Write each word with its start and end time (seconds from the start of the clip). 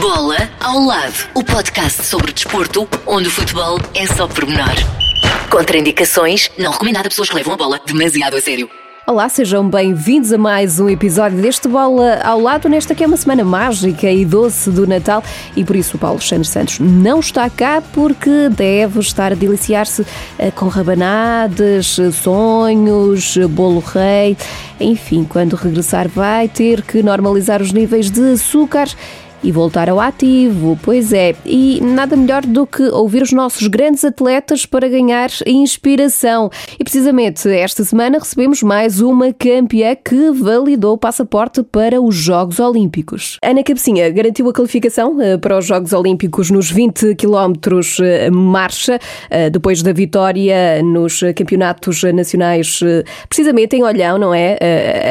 Bola 0.00 0.48
ao 0.58 0.80
lado, 0.80 1.28
o 1.34 1.44
podcast 1.44 2.02
sobre 2.06 2.32
desporto, 2.32 2.88
onde 3.06 3.28
o 3.28 3.30
futebol 3.30 3.78
é 3.94 4.06
só 4.06 4.26
pormenor. 4.26 4.74
Contraindicações, 5.50 6.50
não 6.58 6.72
recomendado 6.72 7.06
a 7.06 7.08
pessoas 7.10 7.28
que 7.28 7.34
levam 7.34 7.52
a 7.52 7.56
bola 7.58 7.78
demasiado 7.86 8.34
a 8.34 8.40
sério. 8.40 8.70
Olá, 9.06 9.28
sejam 9.28 9.68
bem-vindos 9.68 10.32
a 10.32 10.38
mais 10.38 10.80
um 10.80 10.88
episódio 10.88 11.42
deste 11.42 11.68
Bola 11.68 12.20
ao 12.24 12.40
Lado, 12.40 12.70
nesta 12.70 12.94
que 12.94 13.04
é 13.04 13.06
uma 13.06 13.18
semana 13.18 13.44
mágica 13.44 14.10
e 14.10 14.24
doce 14.24 14.70
do 14.70 14.86
Natal 14.86 15.22
e 15.54 15.62
por 15.62 15.76
isso 15.76 15.96
o 15.96 16.00
Paulo 16.00 16.16
Alexandre 16.16 16.46
Santos 16.46 16.78
não 16.78 17.20
está 17.20 17.50
cá 17.50 17.82
porque 17.92 18.48
deve 18.48 19.00
estar 19.00 19.32
a 19.32 19.34
deliciar-se 19.34 20.06
eh, 20.38 20.50
com 20.52 20.68
rabanadas, 20.68 21.98
sonhos, 22.14 23.36
bolo 23.50 23.80
rei, 23.80 24.38
enfim, 24.80 25.24
quando 25.24 25.54
regressar 25.54 26.08
vai 26.08 26.48
ter 26.48 26.80
que 26.80 27.02
normalizar 27.02 27.60
os 27.60 27.72
níveis 27.72 28.10
de 28.10 28.32
açúcar 28.32 28.88
e 29.42 29.50
voltar 29.50 29.88
ao 29.88 30.00
ativo. 30.00 30.78
Pois 30.82 31.12
é, 31.12 31.34
e 31.44 31.80
nada 31.82 32.16
melhor 32.16 32.44
do 32.44 32.66
que 32.66 32.82
ouvir 32.84 33.22
os 33.22 33.32
nossos 33.32 33.66
grandes 33.66 34.04
atletas 34.04 34.66
para 34.66 34.88
ganhar 34.88 35.30
inspiração. 35.46 36.50
E 36.78 36.84
precisamente 36.84 37.48
esta 37.48 37.84
semana 37.84 38.18
recebemos 38.18 38.62
mais 38.62 39.00
uma 39.00 39.32
campeã 39.32 39.94
que 39.94 40.30
validou 40.30 40.94
o 40.94 40.98
passaporte 40.98 41.62
para 41.62 42.00
os 42.00 42.14
Jogos 42.14 42.60
Olímpicos. 42.60 43.38
Ana 43.42 43.62
Cabecinha 43.62 44.08
garantiu 44.10 44.48
a 44.48 44.52
qualificação 44.52 45.20
eh, 45.20 45.36
para 45.36 45.58
os 45.58 45.66
Jogos 45.66 45.92
Olímpicos 45.92 46.50
nos 46.50 46.70
20 46.70 47.14
km 47.14 47.52
eh, 48.00 48.30
marcha, 48.30 48.98
eh, 49.30 49.50
depois 49.50 49.82
da 49.82 49.92
vitória 49.92 50.82
nos 50.82 51.20
campeonatos 51.36 52.02
nacionais, 52.04 52.80
precisamente 53.28 53.76
em 53.76 53.82
Olhão, 53.82 54.18
não 54.18 54.34
é? 54.34 54.58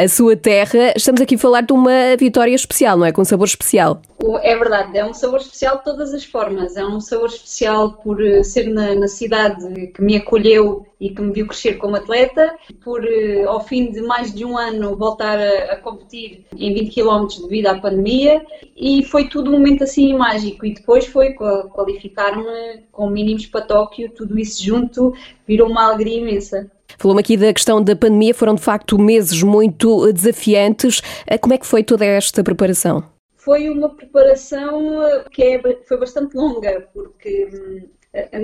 A 0.04 0.08
sua 0.08 0.36
terra. 0.36 0.94
Estamos 0.96 1.22
aqui 1.22 1.36
a 1.36 1.38
falar 1.38 1.62
de 1.62 1.74
uma 1.74 2.16
vitória 2.18 2.54
especial, 2.54 2.98
não 2.98 3.06
é? 3.06 3.12
Com 3.12 3.24
sabor 3.24 3.48
especial. 3.48 4.02
É 4.44 4.56
verdade, 4.56 4.98
é 4.98 5.06
um 5.06 5.14
sabor 5.14 5.40
especial 5.40 5.78
de 5.78 5.84
todas 5.84 6.14
as 6.14 6.24
formas. 6.24 6.78
É 6.78 6.86
um 6.86 7.00
sabor 7.00 7.28
especial 7.28 7.94
por 7.94 8.24
eh, 8.24 8.44
ser 8.44 8.68
na, 8.68 8.94
na, 8.96 9.08
cidade 9.08 9.88
que 9.88 10.02
me 10.02 10.16
acolheu 10.16 10.86
e 11.00 11.10
que 11.10 11.22
me 11.22 11.32
viu 11.32 11.48
crescer 11.48 11.76
como 11.76 11.96
atleta, 11.96 12.56
por 12.84 13.04
eh, 13.06 13.44
ao 13.44 13.64
fim 13.64 13.92
de 13.92 14.02
mais 14.02 14.34
de 14.34 14.46
um 14.46 14.58
ano 14.58 14.96
voltar 14.96 15.40
a, 15.40 15.74
a 15.74 15.76
competir 15.78 16.46
em 16.56 16.74
20 16.74 16.94
km 16.94 17.28
devido 17.42 17.68
à 17.68 17.80
pandemia 17.80 18.46
e 18.76 19.04
foi 19.04 19.28
tudo 19.28 19.50
um 19.50 19.54
momento 19.54 19.84
assim 19.84 20.14
mágico. 20.14 20.66
E 20.66 20.74
depois 20.74 21.08
foi 21.08 21.34
qualificar-me 21.34 22.84
com 22.92 23.10
mínimos 23.10 23.48
para 23.48 23.62
Tóquio, 23.62 24.12
tudo 24.12 24.38
isso 24.38 24.64
junto 24.64 25.14
virou 25.48 25.70
uma 25.70 25.86
alegria 25.86 26.20
imensa. 26.20 26.70
Falou-me 26.98 27.22
aqui 27.22 27.38
da 27.38 27.52
questão 27.54 27.82
da 27.82 27.96
pandemia, 27.96 28.34
foram 28.34 28.54
de 28.54 28.62
facto 28.62 29.00
meses 29.00 29.42
muito 29.42 30.12
desafiantes. 30.14 31.02
Eh, 31.26 31.38
como 31.38 31.54
é 31.54 31.58
que 31.58 31.66
foi 31.66 31.84
toda 31.84 32.06
esta 32.06 32.44
preparação? 32.44 33.04
Foi 33.44 33.70
uma 33.70 33.90
preparação 33.90 35.04
eh, 35.04 35.26
que 35.32 35.44
é, 35.44 35.62
foi 35.88 35.98
bastante 35.98 36.36
longa, 36.36 36.88
porque 36.94 37.50
hum, 37.52 37.90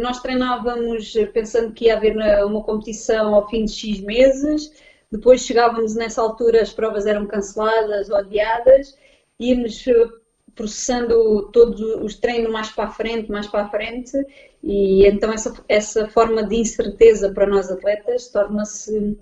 nós 0.01 0.21
treinávamos 0.21 1.13
pensando 1.33 1.73
que 1.73 1.85
ia 1.85 1.97
haver 1.97 2.15
uma 2.45 2.63
competição 2.63 3.35
ao 3.35 3.47
fim 3.47 3.65
de 3.65 3.71
X 3.73 4.01
meses, 4.01 4.71
depois 5.11 5.41
chegávamos 5.41 5.95
nessa 5.95 6.21
altura, 6.21 6.61
as 6.61 6.73
provas 6.73 7.05
eram 7.05 7.27
canceladas 7.27 8.09
ou 8.09 8.15
adiadas, 8.17 8.97
íamos 9.39 9.87
eh, 9.87 10.07
processando 10.55 11.51
todos 11.51 11.79
os 11.79 12.15
treinos 12.15 12.51
mais 12.51 12.69
para 12.71 12.85
a 12.85 12.91
frente, 12.91 13.29
mais 13.29 13.45
para 13.45 13.65
a 13.65 13.69
frente, 13.69 14.17
e 14.63 15.05
então 15.05 15.31
essa, 15.31 15.53
essa 15.69 16.07
forma 16.07 16.43
de 16.43 16.55
incerteza 16.55 17.31
para 17.31 17.45
nós 17.45 17.69
atletas 17.69 18.29
torna-se 18.29 19.15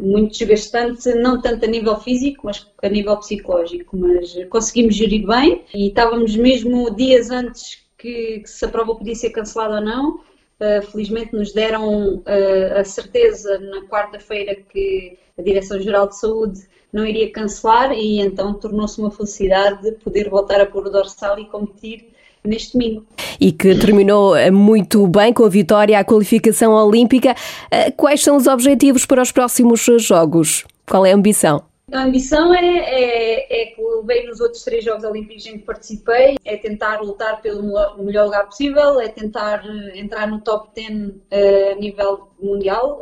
muito 0.00 0.38
desgastante, 0.38 1.12
não 1.14 1.40
tanto 1.40 1.64
a 1.64 1.68
nível 1.68 1.96
físico, 2.00 2.42
mas 2.44 2.66
a 2.82 2.88
nível 2.88 3.16
psicológico. 3.18 3.96
Mas 3.96 4.34
conseguimos 4.48 4.96
gerir 4.96 5.26
bem 5.26 5.64
e 5.74 5.88
estávamos 5.88 6.34
mesmo 6.36 6.90
dias 6.94 7.30
antes 7.30 7.78
que, 7.98 8.40
que 8.40 8.48
se 8.48 8.64
a 8.64 8.68
prova 8.68 8.94
podia 8.94 9.14
ser 9.14 9.30
cancelada 9.30 9.76
ou 9.76 9.80
não. 9.80 10.20
Uh, 10.60 10.82
felizmente 10.90 11.34
nos 11.34 11.52
deram 11.52 12.16
uh, 12.16 12.78
a 12.78 12.84
certeza 12.84 13.58
na 13.58 13.82
quarta-feira 13.86 14.54
que 14.54 15.18
a 15.38 15.42
Direção-Geral 15.42 16.08
de 16.08 16.18
Saúde 16.18 16.68
não 16.92 17.06
iria 17.06 17.32
cancelar 17.32 17.92
e 17.92 18.20
então 18.20 18.52
tornou-se 18.52 19.00
uma 19.00 19.10
felicidade 19.10 19.82
de 19.82 19.92
poder 19.92 20.28
voltar 20.28 20.60
a 20.60 20.66
pôr 20.66 20.86
o 20.86 20.90
dorsal 20.90 21.38
e 21.38 21.46
competir 21.46 22.10
neste 22.44 22.72
domingo. 22.72 23.04
E 23.40 23.52
que 23.52 23.74
terminou 23.74 24.36
eh, 24.36 24.50
muito 24.50 25.06
bem 25.06 25.32
com 25.32 25.44
a 25.44 25.48
vitória 25.48 25.98
à 25.98 26.04
qualificação 26.04 26.72
olímpica. 26.72 27.34
Eh, 27.70 27.90
quais 27.92 28.22
são 28.22 28.36
os 28.36 28.46
objetivos 28.46 29.06
para 29.06 29.22
os 29.22 29.32
próximos 29.32 29.84
Jogos? 29.98 30.64
Qual 30.88 31.04
é 31.04 31.12
a 31.12 31.14
ambição? 31.14 31.62
A 31.92 32.04
ambição 32.04 32.54
é, 32.54 32.78
é, 32.78 33.62
é 33.62 33.66
que 33.66 33.82
levei 33.82 34.24
nos 34.24 34.40
outros 34.40 34.62
três 34.62 34.84
Jogos 34.84 35.02
Olímpicos 35.02 35.44
em 35.46 35.58
que 35.58 35.64
participei, 35.64 36.36
é 36.44 36.56
tentar 36.56 37.00
lutar 37.00 37.42
pelo 37.42 37.62
melhor 37.98 38.26
lugar 38.26 38.46
possível, 38.46 39.00
é 39.00 39.08
tentar 39.08 39.64
eh, 39.66 39.98
entrar 39.98 40.28
no 40.28 40.40
top 40.40 40.70
10 40.72 41.08
uh, 41.08 41.72
a 41.72 41.74
nível 41.74 42.28
mundial 42.40 43.00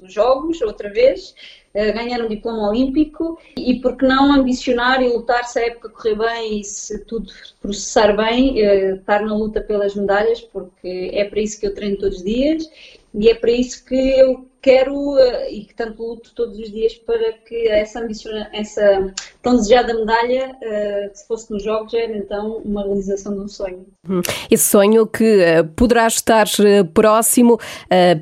dos 0.00 0.12
Jogos, 0.12 0.60
outra 0.62 0.90
vez, 0.90 1.34
ganhar 1.74 2.20
um 2.24 2.28
diploma 2.28 2.68
olímpico 2.68 3.38
e, 3.56 3.80
por 3.80 3.96
que 3.96 4.06
não, 4.06 4.32
ambicionar 4.32 5.02
e 5.02 5.08
lutar 5.08 5.44
se 5.44 5.58
a 5.58 5.66
época 5.66 5.88
correr 5.88 6.14
bem 6.14 6.60
e 6.60 6.64
se 6.64 6.98
tudo 7.00 7.32
processar 7.60 8.16
bem, 8.16 8.62
uh, 8.62 8.96
estar 8.96 9.22
na 9.22 9.36
luta 9.36 9.60
pelas 9.60 9.94
medalhas, 9.94 10.40
porque 10.40 11.10
é 11.12 11.24
para 11.24 11.40
isso 11.40 11.58
que 11.58 11.66
eu 11.66 11.74
treino 11.74 11.98
todos 11.98 12.18
os 12.18 12.24
dias 12.24 12.70
e 13.12 13.28
é 13.28 13.34
para 13.34 13.50
isso 13.50 13.84
que 13.84 13.94
eu 13.94 14.46
quero 14.62 14.94
uh, 14.94 15.50
e 15.50 15.64
que 15.64 15.74
tanto 15.74 16.00
luto 16.00 16.32
todos 16.34 16.58
os 16.58 16.70
dias 16.70 16.94
para 16.94 17.32
que 17.32 17.68
essa 17.68 18.06
essa 18.52 19.12
tão 19.42 19.56
desejada 19.56 19.94
medalha, 19.94 20.56
uh, 20.56 21.10
se 21.12 21.26
fosse 21.26 21.50
nos 21.50 21.64
Jogos, 21.64 21.92
era 21.92 22.16
então 22.16 22.58
uma 22.64 22.84
realização 22.84 23.34
de 23.34 23.40
um 23.40 23.48
sonho. 23.48 23.84
Hum. 24.08 24.20
Esse 24.48 24.64
sonho 24.64 25.08
que 25.08 25.40
poderá 25.74 26.06
estar 26.06 26.46
próximo, 26.94 27.58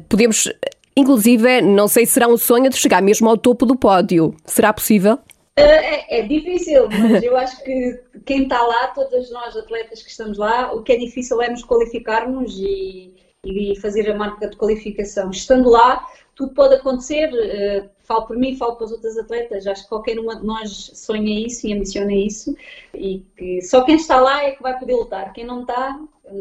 podemos 0.09 0.49
Inclusive, 0.97 1.63
não 1.63 1.89
sei 1.89 2.05
se 2.05 2.13
será 2.13 2.29
um 2.29 2.37
sonho 2.37 2.69
de 2.69 2.77
chegar 2.77 3.03
mesmo 3.03 3.29
ao 3.29 3.37
topo 3.37 3.65
do 3.65 3.77
pódio. 3.77 4.35
Será 4.45 4.73
possível? 4.73 5.19
É, 5.57 6.21
é, 6.21 6.23
difícil, 6.23 6.89
mas 6.89 7.23
eu 7.23 7.37
acho 7.37 7.63
que 7.63 8.01
quem 8.25 8.45
está 8.45 8.63
lá, 8.63 8.89
todas 8.89 9.31
nós 9.31 9.55
atletas 9.55 10.03
que 10.03 10.11
estamos 10.11 10.39
lá, 10.39 10.73
o 10.73 10.83
que 10.83 10.93
é 10.93 10.97
difícil 10.97 11.43
é 11.43 11.51
nos 11.51 11.63
qualificarmos 11.63 12.57
e, 12.59 13.15
e 13.45 13.79
fazer 13.81 14.11
a 14.11 14.17
marca 14.17 14.49
de 14.49 14.57
qualificação. 14.57 15.31
Estando 15.31 15.69
lá, 15.69 16.07
tudo 16.35 16.55
pode 16.55 16.77
acontecer. 16.77 17.29
Uh, 17.31 17.91
falo 18.03 18.27
por 18.27 18.37
mim, 18.37 18.57
falo 18.57 18.77
para 18.77 18.87
os 18.87 18.93
outros 18.93 19.19
atletas. 19.19 19.67
Acho 19.67 19.83
que 19.83 19.89
qualquer 19.91 20.19
uma 20.19 20.37
de 20.37 20.47
nós 20.47 20.91
sonha 20.95 21.47
isso 21.47 21.67
e 21.67 21.75
ambiciona 21.75 22.15
isso. 22.15 22.57
E 22.95 23.25
que 23.37 23.61
só 23.61 23.85
quem 23.85 23.97
está 23.97 24.21
lá 24.21 24.45
é 24.45 24.53
que 24.53 24.63
vai 24.63 24.79
poder 24.79 24.95
lutar. 24.95 25.33
Quem 25.35 25.45
não 25.45 25.63
está, 25.63 26.01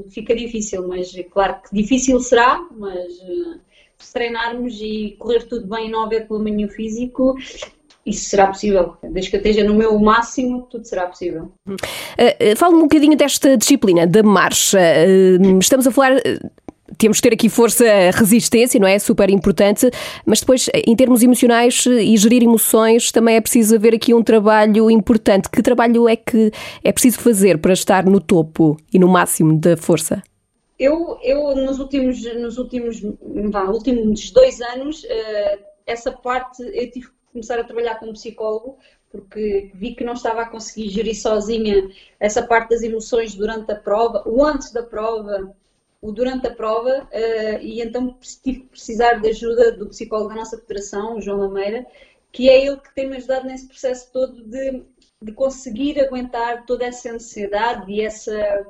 fica 0.10 0.34
difícil. 0.34 0.88
Mas 0.88 1.14
claro 1.32 1.62
que 1.62 1.76
difícil 1.76 2.20
será, 2.22 2.66
mas. 2.72 3.14
Uh, 3.22 3.60
se 4.02 4.14
treinarmos 4.14 4.80
e 4.82 5.16
correr 5.20 5.44
tudo 5.44 5.68
bem 5.68 5.88
e 5.88 5.92
não 5.92 6.04
haver 6.04 6.28
problema 6.28 6.56
nenhum 6.56 6.70
físico, 6.70 7.36
isso 8.06 8.30
será 8.30 8.48
possível. 8.48 8.96
Desde 9.04 9.30
que 9.30 9.38
eu 9.38 9.42
esteja 9.42 9.64
no 9.64 9.76
meu 9.76 9.98
máximo, 10.00 10.68
tudo 10.70 10.86
será 10.86 11.08
possível. 11.08 11.52
Uh, 11.68 12.56
Fala-me 12.58 12.80
um 12.80 12.84
bocadinho 12.84 13.16
desta 13.16 13.56
disciplina, 13.56 14.08
da 14.08 14.24
marcha. 14.24 14.80
Uh, 14.80 15.60
estamos 15.60 15.86
a 15.86 15.92
falar. 15.92 16.20
Temos 16.98 17.18
de 17.18 17.22
ter 17.24 17.34
aqui 17.34 17.48
força, 17.48 17.86
resistência, 18.14 18.80
não 18.80 18.88
é? 18.88 19.00
Super 19.00 19.30
importante, 19.30 19.90
mas 20.26 20.42
depois, 20.42 20.70
em 20.86 20.94
termos 20.96 21.24
emocionais 21.24 21.86
e 21.86 22.18
gerir 22.18 22.44
emoções, 22.44 23.12
também 23.12 23.38
é 23.38 23.42
preciso 23.42 23.76
haver 23.76 23.96
aqui 23.96 24.14
um 24.14 24.22
trabalho 24.22 24.92
importante. 24.92 25.50
Que 25.50 25.62
trabalho 25.62 26.10
é 26.10 26.18
que 26.18 26.52
é 26.84 26.92
preciso 26.92 27.20
fazer 27.20 27.60
para 27.60 27.72
estar 27.72 28.06
no 28.06 28.20
topo 28.20 28.76
e 28.94 29.00
no 29.00 29.08
máximo 29.08 29.58
da 29.58 29.78
força? 29.78 30.22
Eu, 30.82 31.20
eu 31.22 31.56
nos 31.56 31.78
últimos, 31.78 32.24
nos 32.34 32.58
últimos, 32.58 33.02
vá, 33.52 33.66
últimos 33.66 34.32
dois 34.32 34.60
anos, 34.62 35.04
uh, 35.04 35.64
essa 35.86 36.12
parte 36.12 36.64
eu 36.64 36.90
tive 36.90 37.06
que 37.06 37.14
começar 37.32 37.60
a 37.60 37.64
trabalhar 37.64 38.00
como 38.00 38.14
psicólogo, 38.14 38.80
porque 39.12 39.70
vi 39.76 39.94
que 39.94 40.04
não 40.04 40.14
estava 40.14 40.42
a 40.42 40.50
conseguir 40.50 40.90
gerir 40.90 41.16
sozinha 41.16 41.88
essa 42.20 42.42
parte 42.42 42.72
das 42.72 42.82
emoções 42.82 43.36
durante 43.36 43.72
a 43.72 43.76
prova, 43.76 44.24
o 44.26 44.44
antes 44.44 44.72
da 44.72 44.82
prova, 44.82 45.56
o 46.02 46.12
durante 46.12 46.48
a 46.48 46.56
prova, 46.56 47.08
uh, 47.14 47.62
e 47.62 47.80
então 47.80 48.18
tive 48.20 48.62
que 48.62 48.68
precisar 48.70 49.22
de 49.22 49.30
ajuda 49.30 49.74
do 49.74 49.88
psicólogo 49.90 50.30
da 50.30 50.38
nossa 50.38 50.58
federação, 50.58 51.18
o 51.18 51.22
João 51.22 51.42
Lameira, 51.42 51.86
que 52.32 52.50
é 52.50 52.66
ele 52.66 52.78
que 52.78 52.96
tem-me 52.96 53.18
ajudado 53.18 53.46
nesse 53.46 53.68
processo 53.68 54.12
todo 54.12 54.44
de, 54.46 54.82
de 55.22 55.32
conseguir 55.32 56.02
aguentar 56.02 56.66
toda 56.66 56.86
essa 56.86 57.12
ansiedade 57.12 57.92
e 57.92 58.02
essa, 58.02 58.66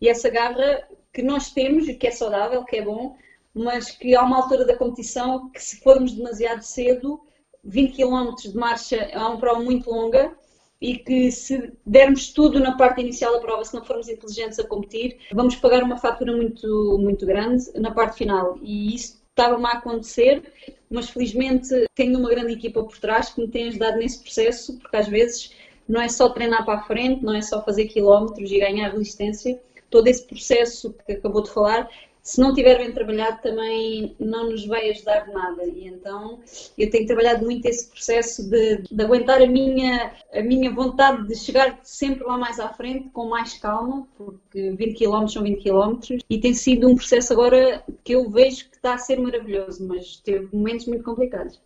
e 0.00 0.08
essa 0.08 0.30
garra 0.30 0.86
que 1.12 1.22
nós 1.22 1.50
temos 1.50 1.88
e 1.88 1.94
que 1.94 2.06
é 2.06 2.10
saudável, 2.10 2.64
que 2.64 2.76
é 2.76 2.82
bom, 2.82 3.16
mas 3.54 3.90
que 3.90 4.14
há 4.14 4.22
uma 4.22 4.36
altura 4.36 4.64
da 4.64 4.76
competição 4.76 5.50
que 5.50 5.62
se 5.62 5.80
formos 5.80 6.12
demasiado 6.12 6.62
cedo, 6.62 7.20
20 7.64 7.96
km 7.96 8.34
de 8.36 8.56
marcha 8.56 8.96
é 8.96 9.18
uma 9.18 9.38
prova 9.38 9.60
muito 9.60 9.90
longa 9.90 10.36
e 10.80 10.96
que 10.96 11.30
se 11.32 11.72
dermos 11.84 12.32
tudo 12.32 12.60
na 12.60 12.76
parte 12.76 13.00
inicial 13.00 13.32
da 13.32 13.40
prova, 13.40 13.64
se 13.64 13.74
não 13.74 13.84
formos 13.84 14.08
inteligentes 14.08 14.58
a 14.58 14.66
competir, 14.66 15.18
vamos 15.32 15.56
pagar 15.56 15.82
uma 15.82 15.96
fatura 15.96 16.36
muito, 16.36 16.98
muito 17.00 17.26
grande 17.26 17.64
na 17.74 17.90
parte 17.90 18.18
final. 18.18 18.58
E 18.62 18.94
isso 18.94 19.20
estava-me 19.30 19.66
a 19.66 19.72
acontecer, 19.72 20.42
mas 20.90 21.10
felizmente 21.10 21.86
tenho 21.94 22.18
uma 22.18 22.28
grande 22.28 22.52
equipa 22.52 22.82
por 22.82 22.96
trás 22.98 23.30
que 23.30 23.40
me 23.40 23.48
tem 23.48 23.68
ajudado 23.68 23.98
nesse 23.98 24.22
processo, 24.22 24.78
porque 24.78 24.96
às 24.96 25.08
vezes 25.08 25.52
não 25.88 26.00
é 26.00 26.08
só 26.08 26.28
treinar 26.28 26.64
para 26.64 26.78
a 26.78 26.82
frente, 26.82 27.24
não 27.24 27.34
é 27.34 27.40
só 27.40 27.64
fazer 27.64 27.86
quilómetros 27.86 28.50
e 28.50 28.58
ganhar 28.58 28.90
resistência. 28.90 29.60
Todo 29.90 30.06
esse 30.08 30.24
processo 30.26 30.94
que 31.06 31.12
acabou 31.12 31.42
de 31.42 31.50
falar 31.50 31.88
se 32.28 32.40
não 32.42 32.52
tiver 32.52 32.76
bem 32.76 32.92
trabalhado 32.92 33.40
também 33.40 34.14
não 34.20 34.50
nos 34.50 34.66
vai 34.66 34.90
ajudar 34.90 35.28
nada 35.28 35.64
e 35.64 35.88
então 35.88 36.38
eu 36.76 36.90
tenho 36.90 37.06
trabalhado 37.06 37.42
muito 37.42 37.64
esse 37.64 37.88
processo 37.88 38.46
de, 38.50 38.82
de, 38.82 39.02
aguentar 39.02 39.40
a 39.40 39.46
minha, 39.46 40.12
a 40.30 40.42
minha 40.42 40.70
vontade 40.70 41.26
de 41.26 41.34
chegar 41.34 41.80
sempre 41.82 42.24
lá 42.24 42.36
mais 42.36 42.60
à 42.60 42.68
frente 42.68 43.08
com 43.14 43.30
mais 43.30 43.54
calma, 43.54 44.06
porque 44.14 44.72
20 44.72 44.98
km 44.98 45.26
são 45.26 45.42
20 45.42 45.62
km 45.62 46.18
e 46.28 46.38
tem 46.38 46.52
sido 46.52 46.86
um 46.86 46.96
processo 46.96 47.32
agora 47.32 47.82
que 48.04 48.12
eu 48.12 48.28
vejo 48.28 48.68
que 48.68 48.76
está 48.76 48.92
a 48.92 48.98
ser 48.98 49.18
maravilhoso, 49.18 49.86
mas 49.88 50.16
teve 50.16 50.54
momentos 50.54 50.84
muito 50.84 51.04
complicados. 51.04 51.58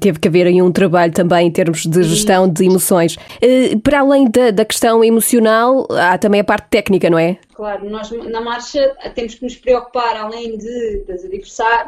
Teve 0.00 0.18
que 0.18 0.26
haver 0.26 0.48
aí 0.48 0.60
um 0.60 0.72
trabalho 0.72 1.12
também 1.12 1.46
em 1.46 1.52
termos 1.52 1.86
de 1.86 2.02
gestão 2.02 2.48
de 2.48 2.64
emoções. 2.64 3.16
Eh, 3.40 3.76
para 3.76 4.00
além 4.00 4.28
da, 4.28 4.50
da, 4.50 4.64
questão 4.64 5.04
emocional, 5.04 5.86
há 5.92 6.18
também 6.18 6.40
a 6.40 6.44
parte 6.44 6.66
técnica, 6.68 7.08
não 7.08 7.16
é? 7.16 7.38
Claro, 7.54 7.88
nós 7.88 8.10
na 8.10 8.40
marcha 8.40 8.96
temos 9.14 9.36
que 9.36 9.44
nos 9.44 9.54
preocupar, 9.54 10.16
além 10.16 10.58
de, 10.58 11.04
das, 11.06 11.22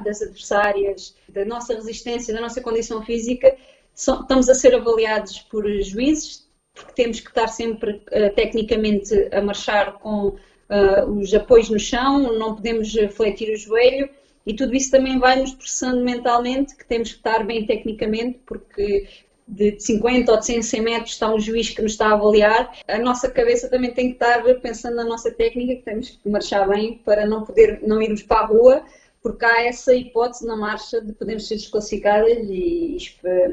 das 0.04 0.22
adversárias, 0.22 1.16
da 1.30 1.44
nossa 1.44 1.74
resistência, 1.74 2.32
da 2.32 2.40
nossa 2.40 2.60
condição 2.60 3.02
física, 3.02 3.56
estamos 3.92 4.48
a 4.48 4.54
ser 4.54 4.72
avaliados 4.72 5.40
por 5.50 5.68
juízes, 5.82 6.46
porque 6.72 6.92
temos 6.92 7.18
que 7.18 7.28
estar 7.28 7.48
sempre 7.48 7.94
uh, 7.94 8.32
tecnicamente 8.36 9.12
a 9.32 9.42
marchar 9.42 9.94
com 9.94 10.28
uh, 10.28 11.10
os 11.18 11.34
apoios 11.34 11.68
no 11.68 11.78
chão, 11.80 12.38
não 12.38 12.54
podemos 12.54 12.92
fletir 13.16 13.52
o 13.52 13.56
joelho 13.56 14.08
e 14.46 14.54
tudo 14.54 14.74
isso 14.74 14.90
também 14.90 15.18
vai 15.18 15.40
nos 15.40 15.52
processando 15.52 16.02
mentalmente, 16.02 16.76
que 16.76 16.84
temos 16.84 17.10
que 17.10 17.18
estar 17.18 17.44
bem 17.44 17.66
tecnicamente, 17.66 18.40
porque 18.46 19.08
de 19.46 19.78
50 19.80 20.30
ou 20.30 20.38
de 20.38 20.46
100, 20.46 20.62
100 20.62 20.80
metros 20.80 21.10
está 21.12 21.32
um 21.32 21.40
juiz 21.40 21.70
que 21.70 21.82
nos 21.82 21.92
está 21.92 22.08
a 22.08 22.12
avaliar, 22.12 22.72
a 22.86 22.98
nossa 22.98 23.28
cabeça 23.28 23.68
também 23.68 23.92
tem 23.92 24.08
que 24.08 24.12
estar 24.14 24.42
pensando 24.60 24.96
na 24.96 25.04
nossa 25.04 25.30
técnica, 25.30 25.76
que 25.76 25.82
temos 25.82 26.10
que 26.10 26.28
marchar 26.28 26.68
bem 26.68 27.00
para 27.04 27.26
não 27.26 27.44
poder 27.44 27.80
não 27.82 28.00
irmos 28.00 28.22
para 28.22 28.40
a 28.40 28.46
rua, 28.46 28.84
porque 29.22 29.44
há 29.44 29.64
essa 29.64 29.94
hipótese 29.94 30.46
na 30.46 30.56
marcha 30.56 31.00
de 31.00 31.12
podermos 31.12 31.46
ser 31.46 31.56
desclassificadas 31.56 32.38
e 32.48 32.96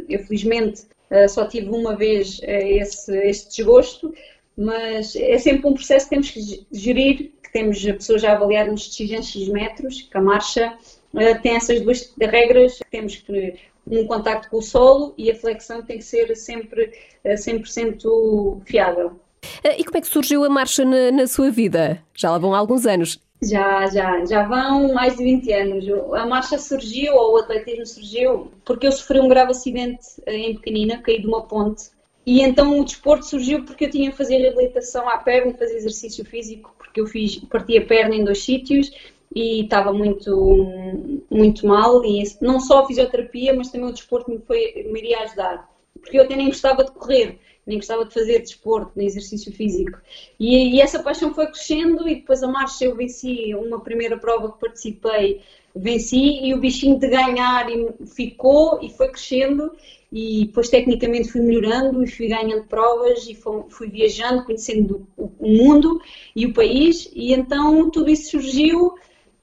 eu 0.07 0.19
felizmente 0.19 0.83
eh, 1.09 1.27
só 1.27 1.45
tive 1.45 1.69
uma 1.69 1.95
vez 1.95 2.39
eh, 2.43 2.77
esse, 2.77 3.17
esse 3.25 3.49
desgosto, 3.49 4.13
mas 4.57 5.15
é 5.15 5.37
sempre 5.37 5.67
um 5.67 5.73
processo 5.73 6.05
que 6.05 6.09
temos 6.09 6.31
que 6.31 6.65
gerir 6.71 7.31
que 7.43 7.51
temos 7.53 7.81
pessoas 7.83 8.23
a 8.23 8.33
avaliar 8.33 8.67
nos 8.67 8.89
de 8.89 9.15
X 9.15 9.47
metros, 9.47 10.01
que 10.01 10.17
a 10.17 10.21
marcha 10.21 10.73
uh, 11.13 11.41
tem 11.41 11.55
essas 11.55 11.79
duas 11.81 12.13
regras, 12.19 12.79
temos 12.91 13.17
que 13.17 13.55
um 13.89 14.05
contacto 14.05 14.49
com 14.49 14.57
o 14.57 14.61
solo 14.61 15.13
e 15.17 15.31
a 15.31 15.35
flexão 15.35 15.81
tem 15.81 15.99
que 15.99 16.03
ser 16.03 16.35
sempre 16.35 16.85
uh, 16.85 17.29
eh, 17.29 17.35
100% 17.35 18.61
fiável. 18.65 19.19
Eh, 19.63 19.79
e 19.79 19.83
como 19.85 19.97
é 19.97 20.01
que 20.01 20.07
surgiu 20.07 20.43
a 20.43 20.49
marcha 20.49 20.83
na, 20.83 21.11
na, 21.11 21.27
sua 21.27 21.49
vida? 21.49 22.03
Já 22.13 22.31
lá 22.31 22.37
vão 22.37 22.53
há 22.53 22.57
alguns 22.57 22.85
anos. 22.85 23.19
Já, 23.41 23.85
já, 23.87 24.25
já 24.25 24.43
vão 24.43 24.93
mais 24.93 25.15
de 25.15 25.23
20 25.23 25.53
anos. 25.53 25.85
A 26.15 26.25
marcha 26.25 26.57
surgiu, 26.57 27.13
ou 27.13 27.35
o 27.35 27.37
atletismo 27.37 27.85
surgiu, 27.85 28.51
porque 28.65 28.87
eu 28.87 28.91
sofri 28.91 29.19
um 29.21 29.29
grave 29.29 29.51
acidente 29.51 30.05
em 30.25 30.55
pequenina, 30.55 31.01
caí 31.01 31.21
de 31.21 31.27
uma 31.27 31.43
ponte 31.43 31.91
e 32.27 32.41
então 32.41 32.77
o 32.77 32.83
desporto 32.83 33.25
surgiu 33.25 33.63
porque 33.63 33.85
eu 33.85 33.89
tinha 33.89 34.11
que 34.11 34.17
fazer 34.17 34.39
reabilitação 34.39 35.07
à 35.07 35.17
perna, 35.17 35.53
fazer 35.53 35.77
exercício 35.77 36.25
físico, 36.25 36.75
porque 36.77 36.99
eu 36.99 37.07
fiz, 37.07 37.37
parti 37.37 37.77
a 37.77 37.85
perna 37.85 38.15
em 38.15 38.25
dois 38.25 38.43
sítios 38.43 38.91
e 39.33 39.63
estava 39.63 39.93
muito, 39.93 41.23
muito 41.31 41.65
mal. 41.65 42.03
E 42.03 42.21
não 42.41 42.59
só 42.59 42.79
a 42.79 42.85
fisioterapia, 42.85 43.55
mas 43.55 43.71
também 43.71 43.87
o 43.87 43.93
desporto 43.93 44.29
me, 44.29 44.39
foi, 44.39 44.89
me 44.91 44.99
iria 44.99 45.19
ajudar. 45.21 45.69
Porque 46.01 46.19
eu 46.19 46.23
até 46.23 46.35
nem 46.35 46.47
gostava 46.47 46.83
de 46.83 46.91
correr, 46.91 47.39
nem 47.67 47.77
gostava 47.77 48.05
de 48.05 48.13
fazer 48.13 48.39
desporto, 48.39 48.93
nem 48.95 49.05
exercício 49.05 49.51
físico. 49.51 49.99
E, 50.39 50.75
e 50.75 50.81
essa 50.81 51.03
paixão 51.03 51.33
foi 51.33 51.47
crescendo 51.47 52.07
e 52.07 52.15
depois 52.15 52.41
a 52.41 52.47
marcha 52.47 52.85
eu 52.85 52.95
venci 52.95 53.53
uma 53.53 53.81
primeira 53.81 54.17
prova 54.17 54.53
que 54.53 54.59
participei, 54.59 55.41
venci 55.75 56.45
e 56.45 56.53
o 56.53 56.59
bichinho 56.59 56.97
de 56.97 57.07
ganhar 57.09 57.67
ficou 58.15 58.79
e 58.81 58.89
foi 58.89 59.09
crescendo 59.09 59.71
e 60.11 60.45
depois 60.45 60.69
tecnicamente 60.69 61.29
fui 61.29 61.41
melhorando 61.41 62.01
e 62.01 62.07
fui 62.07 62.29
ganhando 62.29 62.63
provas 62.63 63.27
e 63.27 63.35
fui, 63.35 63.89
viajando, 63.89 64.45
conhecendo 64.45 65.05
o, 65.17 65.29
mundo 65.39 65.99
e 66.33 66.45
o 66.45 66.53
país 66.53 67.09
e 67.13 67.33
então 67.33 67.91
tudo 67.91 68.09
isso 68.09 68.31
surgiu 68.31 68.95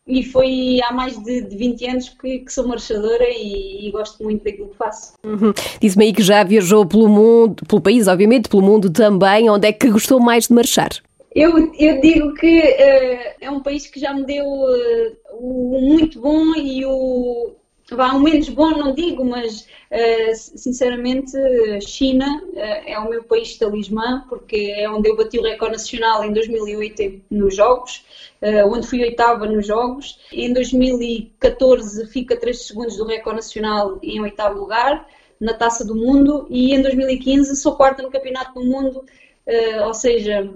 e 0.06 0.22
foi 0.22 0.78
há 0.84 0.92
mais 0.92 1.16
de, 1.22 1.42
de 1.42 1.56
20 1.56 1.86
anos 1.86 2.08
que, 2.10 2.40
que 2.40 2.52
sou 2.52 2.68
marchadora 2.68 3.24
e, 3.28 3.88
e, 3.88 3.90
gosto 3.90 4.22
muito 4.22 4.44
daquilo 4.44 4.68
que 4.68 4.76
faço. 4.76 5.14
Uhum. 5.24 5.52
Disse-me 5.80 6.04
aí 6.04 6.12
que 6.12 6.22
já 6.22 6.44
viajou 6.44 6.84
pelo 6.84 7.08
mundo, 7.08 7.64
pelo 7.66 7.80
país, 7.80 8.06
obviamente, 8.06 8.48
pelo 8.48 8.62
mundo 8.62 8.90
também. 8.90 9.48
Onde 9.48 9.68
é 9.68 9.72
que 9.72 9.90
gostou 9.90 10.20
mais 10.20 10.46
de 10.48 10.54
marchar? 10.54 10.90
Eu, 11.34 11.72
eu 11.78 12.00
digo 12.00 12.34
que 12.34 12.60
uh, 12.60 13.34
é 13.40 13.50
um 13.50 13.60
país 13.60 13.86
que 13.86 13.98
já 13.98 14.14
me 14.14 14.24
deu 14.24 14.44
uh, 14.44 15.16
o 15.32 15.80
muito 15.94 16.20
bom 16.20 16.54
e 16.54 16.84
o, 16.84 17.56
Vá, 17.90 18.14
um 18.14 18.20
menos 18.20 18.48
bom 18.48 18.70
não 18.70 18.94
digo, 18.94 19.22
mas 19.26 19.60
uh, 19.60 20.34
sinceramente 20.34 21.36
China 21.82 22.42
uh, 22.42 22.58
é 22.58 22.98
o 22.98 23.10
meu 23.10 23.22
país 23.24 23.58
talismã, 23.58 24.24
porque 24.26 24.74
é 24.74 24.88
onde 24.88 25.10
eu 25.10 25.16
bati 25.16 25.38
o 25.38 25.42
recorde 25.42 25.72
nacional 25.72 26.24
em 26.24 26.32
2008 26.32 27.20
nos 27.30 27.54
Jogos, 27.54 28.02
uh, 28.40 28.66
onde 28.72 28.86
fui 28.86 29.02
oitava 29.02 29.44
nos 29.44 29.66
Jogos. 29.66 30.18
Em 30.32 30.50
2014 30.54 32.06
fica 32.06 32.36
3 32.36 32.66
segundos 32.66 32.96
do 32.96 33.04
recorde 33.04 33.36
nacional 33.36 33.98
em 34.02 34.18
oitavo 34.18 34.58
lugar 34.58 35.06
na 35.38 35.52
Taça 35.52 35.84
do 35.84 35.94
Mundo 35.94 36.46
e 36.48 36.72
em 36.74 36.80
2015 36.80 37.54
sou 37.54 37.76
quarta 37.76 38.02
no 38.02 38.10
Campeonato 38.10 38.54
do 38.54 38.64
Mundo, 38.64 39.04
ou 39.84 39.92
seja, 39.92 40.50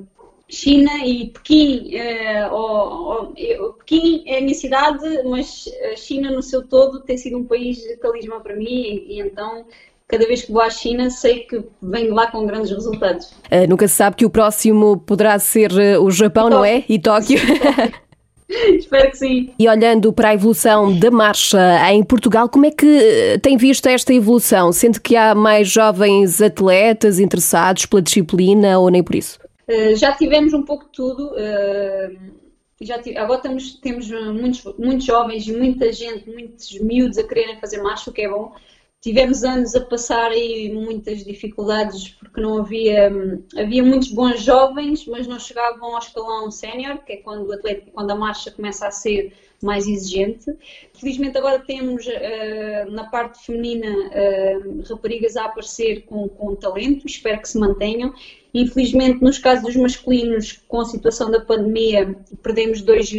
China 0.51 1.05
e 1.05 1.27
Pequim, 1.27 1.91
uh, 1.95 2.55
ou, 2.55 3.35
ou, 3.61 3.73
Pequim 3.75 4.25
é 4.27 4.39
a 4.39 4.41
minha 4.41 4.55
cidade, 4.55 5.23
mas 5.25 5.69
a 5.93 5.97
China 5.97 6.31
no 6.31 6.43
seu 6.43 6.67
todo 6.67 7.01
tem 7.01 7.19
sido 7.19 7.37
um 7.37 7.45
país 7.45 7.77
de 7.77 7.97
talismã 7.97 8.41
para 8.41 8.57
mim 8.57 8.65
e, 8.65 9.17
e 9.17 9.21
então 9.21 9.67
cada 10.09 10.27
vez 10.27 10.43
que 10.43 10.51
vou 10.51 10.63
à 10.63 10.71
China 10.71 11.11
sei 11.11 11.41
que 11.41 11.63
venho 11.83 12.15
lá 12.15 12.31
com 12.31 12.47
grandes 12.47 12.71
resultados. 12.71 13.27
Uh, 13.53 13.69
nunca 13.69 13.87
se 13.87 13.95
sabe 13.95 14.17
que 14.17 14.25
o 14.25 14.31
próximo 14.31 14.97
poderá 14.97 15.39
ser 15.39 15.71
uh, 15.71 16.03
o 16.03 16.11
Japão, 16.11 16.49
não 16.49 16.65
é? 16.65 16.83
E 16.89 16.99
Tóquio. 16.99 17.39
Espero 18.49 19.11
que 19.11 19.19
sim. 19.19 19.51
E 19.59 19.69
olhando 19.69 20.11
para 20.11 20.31
a 20.31 20.35
evolução 20.35 20.99
da 20.99 21.11
marcha 21.11 21.59
em 21.93 22.03
Portugal, 22.03 22.49
como 22.49 22.65
é 22.65 22.71
que 22.71 23.39
tem 23.43 23.59
visto 23.59 23.87
esta 23.87 24.15
evolução? 24.15 24.73
Sente 24.73 24.99
que 24.99 25.15
há 25.15 25.35
mais 25.35 25.69
jovens 25.69 26.41
atletas 26.41 27.21
interessados 27.21 27.85
pela 27.85 28.01
disciplina 28.01 28.79
ou 28.79 28.89
nem 28.89 29.03
por 29.03 29.15
isso? 29.15 29.39
Eh, 29.69 29.95
já 29.95 30.17
tivemos 30.17 30.55
um 30.55 30.63
pouco 30.63 30.87
de 30.87 30.93
tudo. 30.93 31.31
Uh, 31.33 32.49
já 32.81 32.99
tive, 32.99 33.19
agora 33.19 33.41
temos, 33.41 33.75
temos 33.75 34.11
muitos, 34.11 34.65
muitos 34.79 35.05
jovens 35.05 35.47
e 35.47 35.53
muita 35.53 35.93
gente, 35.93 36.31
muitos 36.31 36.81
miúdos 36.81 37.19
a 37.19 37.27
quererem 37.27 37.61
fazer 37.61 37.83
marcha, 37.83 38.11
o 38.11 38.13
que 38.13 38.23
é 38.23 38.29
bom. 38.29 38.55
Tivemos 39.01 39.45
anos 39.45 39.77
a 39.77 39.81
passar 39.81 40.31
aí 40.33 40.73
muitas 40.73 41.23
dificuldades 41.23 42.09
porque 42.09 42.41
não 42.41 42.59
havia, 42.59 43.13
havia 43.57 43.83
muitos 43.83 44.11
bons 44.11 44.43
jovens, 44.43 45.07
mas 45.07 45.27
não 45.27 45.39
chegavam 45.39 45.95
ao 45.95 45.99
escalão 45.99 46.51
sénior, 46.51 46.99
que 47.05 47.13
é 47.13 47.17
quando, 47.19 47.53
atleta, 47.53 47.91
quando 47.93 48.11
a 48.11 48.17
marcha 48.17 48.51
começa 48.51 48.89
a 48.89 48.91
ser 48.91 49.33
mais 49.63 49.87
exigente. 49.87 50.47
Felizmente 50.95 51.37
agora 51.37 51.61
temos 51.61 52.07
uh, 52.07 52.91
na 52.91 53.05
parte 53.05 53.45
feminina 53.45 53.89
uh, 53.89 54.83
raparigas 54.89 55.37
a 55.37 55.45
aparecer 55.45 56.03
com, 56.07 56.29
com 56.29 56.57
talento, 56.57 57.07
espero 57.07 57.41
que 57.41 57.49
se 57.49 57.59
mantenham. 57.59 58.13
Infelizmente, 58.53 59.23
nos 59.23 59.39
casos 59.39 59.77
masculinos, 59.77 60.53
com 60.67 60.81
a 60.81 60.85
situação 60.85 61.31
da 61.31 61.41
pandemia, 61.41 62.17
perdemos 62.43 62.81
dois, 62.81 63.11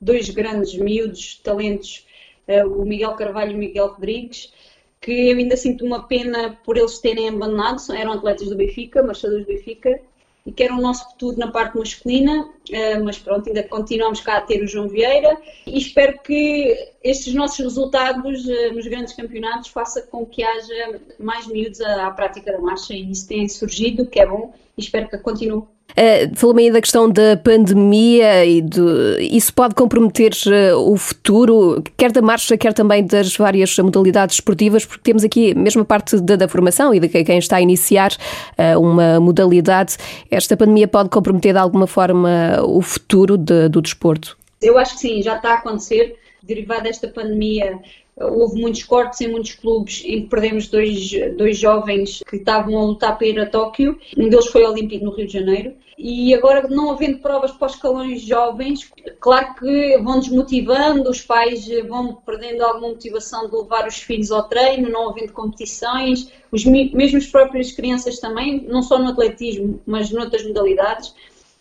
dois 0.00 0.28
grandes 0.30 0.74
miúdos 0.76 1.40
talentos, 1.42 2.06
uh, 2.46 2.68
o 2.68 2.84
Miguel 2.84 3.14
Carvalho 3.14 3.52
e 3.52 3.54
o 3.54 3.58
Miguel 3.58 3.86
Rodrigues, 3.88 4.52
que 5.00 5.30
eu 5.30 5.36
ainda 5.36 5.56
sinto 5.56 5.84
uma 5.84 6.06
pena 6.06 6.58
por 6.64 6.76
eles 6.76 6.98
terem 6.98 7.28
abandonado, 7.28 7.80
eram 7.92 8.12
atletas 8.12 8.48
do 8.48 8.56
Benfica, 8.56 9.02
marchadores 9.02 9.46
do 9.46 9.52
Benfica, 9.52 10.00
e 10.46 10.52
que 10.52 10.62
era 10.62 10.74
o 10.74 10.80
nosso 10.80 11.10
futuro 11.10 11.36
na 11.36 11.50
parte 11.50 11.76
masculina, 11.76 12.48
eh, 12.70 12.98
mas 13.00 13.18
pronto, 13.18 13.48
ainda 13.48 13.64
continuamos 13.64 14.20
cá 14.20 14.36
a 14.36 14.40
ter 14.40 14.62
o 14.62 14.68
João 14.68 14.88
Vieira 14.88 15.36
e 15.66 15.76
espero 15.76 16.20
que 16.20 16.92
estes 17.02 17.34
nossos 17.34 17.58
resultados 17.58 18.48
eh, 18.48 18.70
nos 18.70 18.86
grandes 18.86 19.12
campeonatos 19.12 19.70
façam 19.70 20.04
com 20.04 20.24
que 20.24 20.44
haja 20.44 21.00
mais 21.18 21.48
miúdos 21.48 21.80
à, 21.80 22.08
prática 22.12 22.52
da 22.52 22.60
marcha 22.60 22.94
e 22.94 23.10
isso 23.10 23.26
tem 23.26 23.48
surgido, 23.48 24.06
que 24.06 24.20
é 24.20 24.26
bom, 24.26 24.54
e 24.78 24.80
espero 24.80 25.08
que 25.08 25.18
continue. 25.18 25.64
Uh, 25.92 26.36
Falou-me 26.36 26.64
aí 26.64 26.70
da 26.70 26.80
questão 26.80 27.08
da 27.10 27.38
pandemia 27.42 28.44
e 28.44 28.60
de, 28.60 28.80
isso 29.18 29.52
pode 29.54 29.74
comprometer 29.74 30.32
uh, 30.46 30.92
o 30.92 30.96
futuro, 30.96 31.82
quer 31.96 32.12
da 32.12 32.20
marcha, 32.20 32.56
quer 32.56 32.74
também 32.74 33.04
das 33.04 33.34
várias 33.34 33.78
modalidades 33.78 34.36
esportivas, 34.36 34.84
porque 34.84 35.02
temos 35.02 35.24
aqui 35.24 35.54
mesmo 35.54 35.82
a 35.82 35.84
parte 35.86 36.20
da, 36.20 36.36
da 36.36 36.48
formação 36.48 36.94
e 36.94 37.00
de 37.00 37.08
quem 37.08 37.38
está 37.38 37.56
a 37.56 37.62
iniciar 37.62 38.12
uh, 38.12 38.78
uma 38.78 39.18
modalidade. 39.20 39.96
Esta 40.30 40.54
pandemia 40.54 40.86
pode 40.86 41.08
comprometer 41.08 41.54
de 41.54 41.58
alguma 41.58 41.86
forma 41.86 42.60
o 42.62 42.82
futuro 42.82 43.38
de, 43.38 43.68
do 43.70 43.80
desporto? 43.80 44.36
Eu 44.60 44.76
acho 44.76 44.94
que 44.94 45.00
sim, 45.00 45.22
já 45.22 45.36
está 45.36 45.52
a 45.52 45.54
acontecer 45.54 46.16
derivado 46.42 46.84
desta 46.84 47.08
pandemia, 47.08 47.78
houve 48.18 48.60
muitos 48.60 48.82
cortes 48.82 49.20
em 49.20 49.28
muitos 49.28 49.52
clubes 49.52 50.02
em 50.04 50.22
que 50.22 50.28
perdemos 50.28 50.68
dois, 50.68 51.10
dois 51.36 51.58
jovens 51.58 52.22
que 52.28 52.36
estavam 52.36 52.78
a 52.78 52.84
lutar 52.84 53.16
para 53.16 53.26
ir 53.26 53.38
a 53.38 53.46
Tóquio. 53.46 53.98
Um 54.16 54.28
deles 54.28 54.46
foi 54.46 54.64
Olímpico 54.64 55.04
no 55.04 55.12
Rio 55.12 55.26
de 55.26 55.34
Janeiro. 55.34 55.74
E 55.98 56.34
agora, 56.34 56.68
não 56.68 56.90
havendo 56.90 57.18
provas 57.20 57.52
para 57.52 57.66
os 57.66 57.74
escalões 57.74 58.20
jovens, 58.20 58.90
claro 59.18 59.54
que 59.54 59.96
vão 59.98 60.20
desmotivando, 60.20 61.08
os 61.08 61.22
pais 61.22 61.66
vão 61.88 62.14
perdendo 62.14 62.62
alguma 62.62 62.88
motivação 62.88 63.48
de 63.48 63.56
levar 63.56 63.86
os 63.86 63.96
filhos 63.96 64.30
ao 64.30 64.46
treino, 64.46 64.90
não 64.90 65.08
havendo 65.08 65.32
competições, 65.32 66.30
os, 66.52 66.64
as 66.66 67.26
próprias 67.26 67.72
crianças 67.72 68.18
também, 68.18 68.66
não 68.68 68.82
só 68.82 68.98
no 68.98 69.08
atletismo, 69.08 69.80
mas 69.86 70.10
noutras 70.10 70.46
modalidades. 70.46 71.14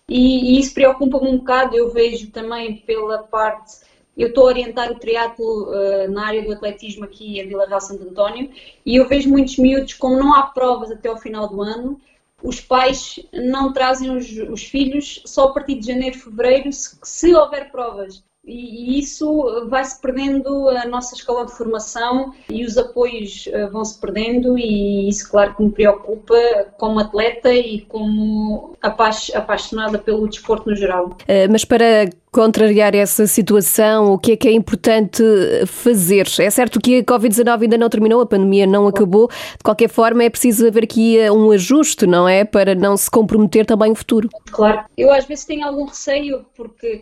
E, 0.08 0.56
e 0.56 0.60
isso 0.60 0.74
preocupa-me 0.74 1.30
um 1.30 1.38
bocado, 1.38 1.76
eu 1.76 1.90
vejo 1.92 2.30
também 2.30 2.76
pela 2.86 3.20
parte 3.20 3.86
eu 4.18 4.30
estou 4.30 4.46
a 4.46 4.48
orientar 4.48 4.92
o 4.92 5.00
triatlo 5.00 5.70
uh, 5.70 6.12
na 6.12 6.28
área 6.28 6.44
do 6.44 6.54
atletismo 6.54 7.04
aqui 7.04 7.40
em 7.40 7.48
Vila 7.48 7.66
Real 7.66 7.82
Santo 7.82 8.04
António 8.04 8.50
e 8.86 8.96
eu 8.96 9.08
vejo 9.08 9.30
muitos 9.30 9.58
miúdos, 9.58 9.94
como 9.94 10.18
não 10.18 10.34
há 10.34 10.44
provas 10.44 10.92
até 10.92 11.10
ao 11.10 11.18
final 11.18 11.48
do 11.48 11.62
ano, 11.62 12.00
os 12.42 12.60
pais 12.62 13.20
não 13.34 13.74
trazem 13.74 14.16
os, 14.16 14.30
os 14.50 14.64
filhos 14.64 15.22
só 15.26 15.46
a 15.46 15.54
partir 15.54 15.76
de 15.76 15.88
janeiro, 15.88 16.18
fevereiro, 16.18 16.72
se, 16.72 16.98
se 17.04 17.34
houver 17.34 17.72
provas 17.72 18.24
e 18.48 19.00
isso 19.00 19.68
vai-se 19.70 20.00
perdendo 20.00 20.70
a 20.70 20.86
nossa 20.86 21.16
escola 21.16 21.46
de 21.46 21.52
formação 21.52 22.34
e 22.50 22.64
os 22.64 22.78
apoios 22.78 23.50
eh, 23.52 23.68
vão-se 23.68 24.00
perdendo 24.00 24.58
e 24.58 25.10
isso 25.10 25.30
claro 25.32 25.56
que 25.56 25.64
me 25.64 25.72
preocupa 25.72 26.36
como 26.78 27.00
atleta 27.00 27.52
e 27.52 27.82
como 27.82 28.76
apaixonada 28.82 29.98
pelo 29.98 30.28
desporto 30.28 30.70
no 30.70 30.76
geral. 30.76 31.18
Eh, 31.28 31.48
mas 31.48 31.66
para 31.66 32.08
contrariar 32.32 32.94
essa 32.94 33.26
situação, 33.26 34.14
o 34.14 34.20
que 34.20 34.34
é 34.34 34.36
que 34.36 34.48
é 34.48 34.52
importante 34.52 35.24
fazer? 35.66 36.28
É 36.40 36.50
certo 36.50 36.80
que 36.82 37.00
a 37.00 37.04
Covid-19 37.04 37.64
ainda 37.64 37.78
não 37.78 37.90
terminou, 37.90 38.22
a 38.22 38.26
pandemia 38.26 38.68
não 38.68 38.88
acabou, 38.88 39.28
de 39.30 39.64
qualquer 39.64 39.90
forma 39.90 40.24
é 40.24 40.30
preciso 40.30 40.68
haver 40.68 40.84
aqui 40.84 41.18
eh, 41.18 41.32
um 41.32 41.50
ajuste, 41.52 42.06
não 42.06 42.28
é? 42.28 42.46
Para 42.46 42.76
não 42.76 42.96
se 42.96 43.10
comprometer 43.10 43.66
também 43.66 43.92
o 43.92 43.96
futuro. 43.96 44.30
Claro, 44.52 44.84
eu 44.96 45.12
às 45.12 45.26
vezes 45.26 45.46
tenho 45.46 45.66
algum 45.66 45.86
receio 45.86 46.46
porque 46.56 47.02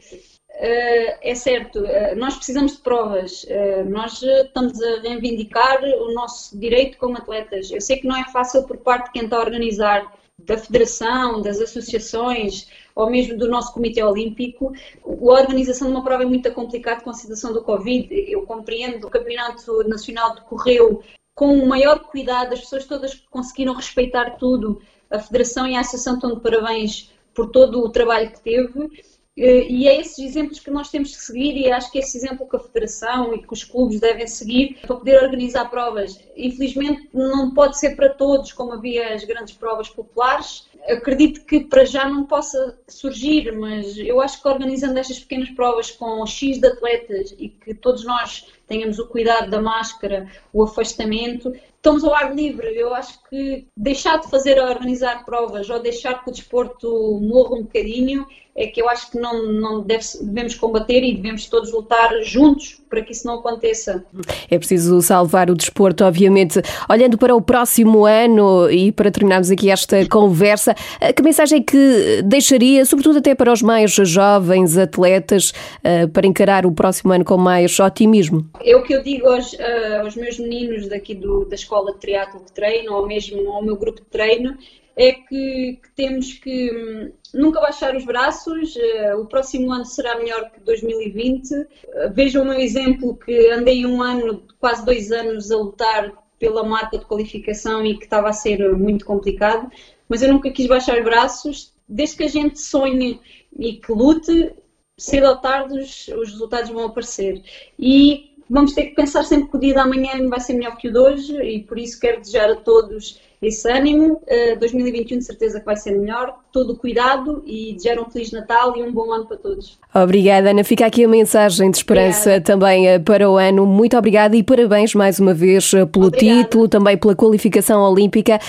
é 0.55 1.35
certo, 1.35 1.79
uh, 1.79 2.15
nós 2.15 2.35
precisamos 2.35 2.73
de 2.73 2.77
provas, 2.79 3.43
uh, 3.43 3.89
nós 3.89 4.21
estamos 4.21 4.81
a 4.81 5.01
reivindicar 5.01 5.83
o 5.83 6.13
nosso 6.13 6.57
direito 6.57 6.97
como 6.97 7.17
atletas. 7.17 7.71
Eu 7.71 7.81
sei 7.81 7.97
que 7.97 8.07
não 8.07 8.15
é 8.15 8.25
fácil 8.31 8.63
por 8.63 8.77
parte 8.77 9.05
de 9.05 9.11
quem 9.13 9.23
está 9.23 9.37
a 9.37 9.41
organizar, 9.41 10.11
da 10.37 10.57
federação, 10.57 11.41
das 11.41 11.59
associações, 11.59 12.67
ou 12.95 13.09
mesmo 13.09 13.37
do 13.37 13.47
nosso 13.47 13.73
Comitê 13.73 14.03
Olímpico. 14.03 14.73
A 15.05 15.09
organização 15.09 15.87
de 15.87 15.93
uma 15.93 16.03
prova 16.03 16.23
é 16.23 16.25
muito 16.25 16.51
complicada 16.51 17.01
com 17.01 17.09
a 17.09 17.13
situação 17.13 17.53
do 17.53 17.63
Covid. 17.63 18.07
Eu 18.11 18.43
compreendo, 18.43 19.07
o 19.07 19.09
Campeonato 19.09 19.87
Nacional 19.87 20.35
decorreu 20.35 21.03
com 21.35 21.57
o 21.57 21.67
maior 21.67 21.99
cuidado, 21.99 22.53
as 22.53 22.59
pessoas 22.61 22.85
todas 22.85 23.15
conseguiram 23.29 23.73
respeitar 23.73 24.37
tudo. 24.37 24.81
A 25.09 25.19
Federação 25.19 25.67
e 25.67 25.75
a 25.75 25.79
Associação 25.79 26.15
estão 26.15 26.35
de 26.35 26.41
parabéns 26.41 27.11
por 27.33 27.49
todo 27.49 27.83
o 27.83 27.89
trabalho 27.89 28.31
que 28.31 28.41
teve 28.41 28.79
eh, 28.83 29.03
e 29.35 29.87
é 29.87 29.99
esses 29.99 30.19
exemplos 30.19 30.59
que 30.59 30.69
nós 30.69 30.91
temos 30.91 31.15
que 31.15 31.23
seguir 31.23 31.57
e 31.57 31.71
acho 31.71 31.91
que 31.91 31.97
é 31.97 32.01
esse 32.01 32.17
exemplo 32.17 32.47
que 32.47 32.55
a 32.55 32.59
Federação 32.59 33.33
e 33.33 33.41
que 33.41 33.51
os 33.51 33.63
clubes 33.63 33.99
devem 33.99 34.27
seguir 34.27 34.77
para 34.81 34.95
poder 34.95 35.23
organizar 35.23 35.69
provas. 35.71 36.19
Infelizmente 36.37 37.09
não 37.11 37.51
pode 37.51 37.79
ser 37.79 37.95
para 37.95 38.09
todos, 38.09 38.53
como 38.53 38.73
havia 38.73 39.13
as 39.13 39.23
grandes 39.23 39.55
provas 39.55 39.89
populares. 39.89 40.67
Acredito 40.87 41.45
que 41.45 41.61
para 41.61 41.83
já 41.83 42.07
não 42.07 42.25
possa 42.25 42.77
surgir, 42.87 43.51
mas 43.57 43.97
eu 43.97 44.21
acho 44.21 44.39
que 44.39 44.47
organizando 44.47 44.99
estas 44.99 45.19
pequenas 45.19 45.49
provas 45.51 45.89
com 45.89 46.23
X 46.27 46.59
de 46.59 46.67
atletas 46.67 47.33
e 47.39 47.49
que 47.49 47.73
todos 47.73 48.03
nós 48.03 48.45
tenhamos 48.67 48.99
o 48.99 49.07
cuidado 49.07 49.49
da 49.49 49.61
máscara, 49.61 50.29
o 50.51 50.63
afastamento, 50.63 51.53
estamos 51.75 52.03
ao 52.03 52.13
ar 52.13 52.35
livre. 52.35 52.67
Eu 52.75 52.93
acho 52.93 53.21
que 53.29 53.67
deixar 53.75 54.17
de 54.17 54.29
fazer 54.29 54.59
a 54.59 54.69
organizar 54.69 55.25
provas 55.25 55.69
ou 55.69 55.79
deixar 55.79 56.23
que 56.23 56.29
o 56.29 56.33
desporto 56.33 57.19
morra 57.21 57.55
um 57.55 57.63
bocadinho 57.63 58.27
é 58.55 58.67
que 58.67 58.81
eu 58.81 58.87
acho 58.87 59.09
que 59.11 59.17
não, 59.17 59.51
não 59.51 59.81
deve, 59.81 60.05
devemos 60.21 60.53
combater 60.55 61.03
e 61.03 61.15
devemos 61.15 61.47
todos 61.47 61.71
lutar 61.71 62.11
juntos 62.23 62.79
para 62.87 63.01
que 63.01 63.11
isso 63.11 63.25
não 63.25 63.39
aconteça. 63.39 64.05
É 64.49 64.59
preciso 64.59 65.01
salvar 65.01 65.49
o 65.49 65.55
desporto, 65.55 66.03
obviamente. 66.03 66.61
Olhando 66.87 67.17
para 67.17 67.35
o 67.35 67.41
próximo 67.41 68.05
ano 68.05 68.69
e 68.69 68.91
para 68.91 69.09
terminarmos 69.09 69.49
aqui 69.49 69.71
esta 69.71 70.07
conversa, 70.07 70.75
eh, 71.01 71.11
que 71.11 71.23
mensagem 71.23 71.59
é 71.59 71.63
que 71.63 72.21
deixaria, 72.23 72.85
sobretudo 72.85 73.17
até 73.17 73.33
para 73.33 73.51
os 73.51 73.63
mais 73.63 73.91
jovens 73.91 74.77
atletas, 74.77 75.51
eh, 75.83 76.05
para 76.05 76.27
encarar 76.27 76.67
o 76.67 76.71
próximo 76.71 77.11
ano 77.11 77.25
com 77.25 77.37
mais 77.37 77.79
otimismo? 77.79 78.47
É 78.63 78.75
o 78.75 78.83
que 78.83 78.93
eu 78.93 79.01
digo 79.01 79.27
aos, 79.27 79.55
eh, 79.55 79.97
aos 79.99 80.15
meus 80.15 80.37
meninos 80.37 80.87
daqui 80.87 81.15
do, 81.15 81.45
da 81.45 81.55
escola 81.55 81.93
de 81.93 81.97
triatlo 81.97 82.41
que 82.41 82.51
treino, 82.51 82.93
ou 82.93 83.07
mesmo 83.07 83.51
ao 83.51 83.63
meu 83.63 83.75
grupo 83.75 83.99
de 83.99 84.07
treino, 84.07 84.55
é 84.95 85.13
que, 85.13 85.79
que 85.81 85.91
temos 85.95 86.33
que 86.33 86.71
hum, 86.71 87.11
nunca 87.33 87.59
baixar 87.59 87.95
os 87.95 88.05
braços. 88.05 88.75
Uh, 88.75 89.19
o 89.19 89.25
próximo 89.25 89.71
ano 89.71 89.85
será 89.85 90.17
melhor 90.17 90.51
que 90.51 90.59
2020. 90.59 91.53
Uh, 91.53 91.67
vejam 92.13 92.43
o 92.43 92.45
meu 92.45 92.59
exemplo 92.59 93.15
que 93.15 93.49
andei 93.51 93.85
um 93.85 94.01
ano, 94.01 94.43
quase 94.59 94.85
dois 94.85 95.11
anos 95.11 95.51
a 95.51 95.57
lutar 95.57 96.11
pela 96.37 96.63
marca 96.63 96.97
de 96.97 97.05
qualificação 97.05 97.85
e 97.85 97.97
que 97.97 98.03
estava 98.03 98.29
a 98.29 98.33
ser 98.33 98.75
muito 98.75 99.05
complicado, 99.05 99.71
mas 100.09 100.21
eu 100.21 100.31
nunca 100.31 100.51
quis 100.51 100.67
baixar 100.67 100.97
os 100.97 101.03
braços. 101.03 101.73
Desde 101.87 102.17
que 102.17 102.23
a 102.23 102.29
gente 102.29 102.59
sonhe 102.59 103.19
e 103.57 103.73
que 103.73 103.91
lute, 103.91 104.53
cedo 104.97 105.27
ou 105.27 105.37
tarde 105.37 105.79
os, 105.79 106.07
os 106.09 106.31
resultados 106.31 106.69
vão 106.69 106.85
aparecer. 106.85 107.41
E 107.79 108.33
vamos 108.49 108.73
ter 108.73 108.87
que 108.87 108.95
pensar 108.95 109.23
sempre 109.23 109.49
que 109.49 109.57
o 109.57 109.59
dia 109.59 109.73
da 109.73 109.85
manhã 109.85 110.27
vai 110.27 110.39
ser 110.39 110.53
melhor 110.53 110.75
que 110.77 110.89
o 110.89 110.91
de 110.91 110.99
hoje 110.99 111.41
e 111.41 111.63
por 111.63 111.77
isso 111.77 111.99
quero 111.99 112.19
desejar 112.19 112.51
a 112.51 112.55
todos 112.55 113.19
esse 113.47 113.69
ânimo. 113.69 114.21
Uh, 114.23 114.59
2021 114.59 115.19
de 115.19 115.25
certeza 115.25 115.59
que 115.59 115.65
vai 115.65 115.75
ser 115.75 115.97
melhor. 115.97 116.35
Todo 116.51 116.73
o 116.73 116.75
cuidado 116.77 117.43
e 117.45 117.73
desejar 117.73 117.99
um 117.99 118.09
Feliz 118.09 118.31
Natal 118.31 118.77
e 118.77 118.83
um 118.83 118.91
bom 118.91 119.11
ano 119.11 119.25
para 119.25 119.37
todos. 119.37 119.79
Obrigada, 119.93 120.51
Ana. 120.51 120.63
Fica 120.63 120.85
aqui 120.85 121.03
a 121.03 121.07
mensagem 121.07 121.69
de 121.71 121.77
esperança 121.77 122.29
obrigada. 122.29 122.43
também 122.43 122.95
uh, 122.95 123.01
para 123.01 123.29
o 123.29 123.37
ano. 123.37 123.65
Muito 123.65 123.97
obrigada 123.97 124.35
e 124.35 124.43
parabéns 124.43 124.93
mais 124.93 125.19
uma 125.19 125.33
vez 125.33 125.73
uh, 125.73 125.87
pelo 125.87 126.07
obrigada. 126.07 126.43
título, 126.43 126.67
também 126.67 126.97
pela 126.97 127.15
qualificação 127.15 127.81
olímpica 127.81 128.39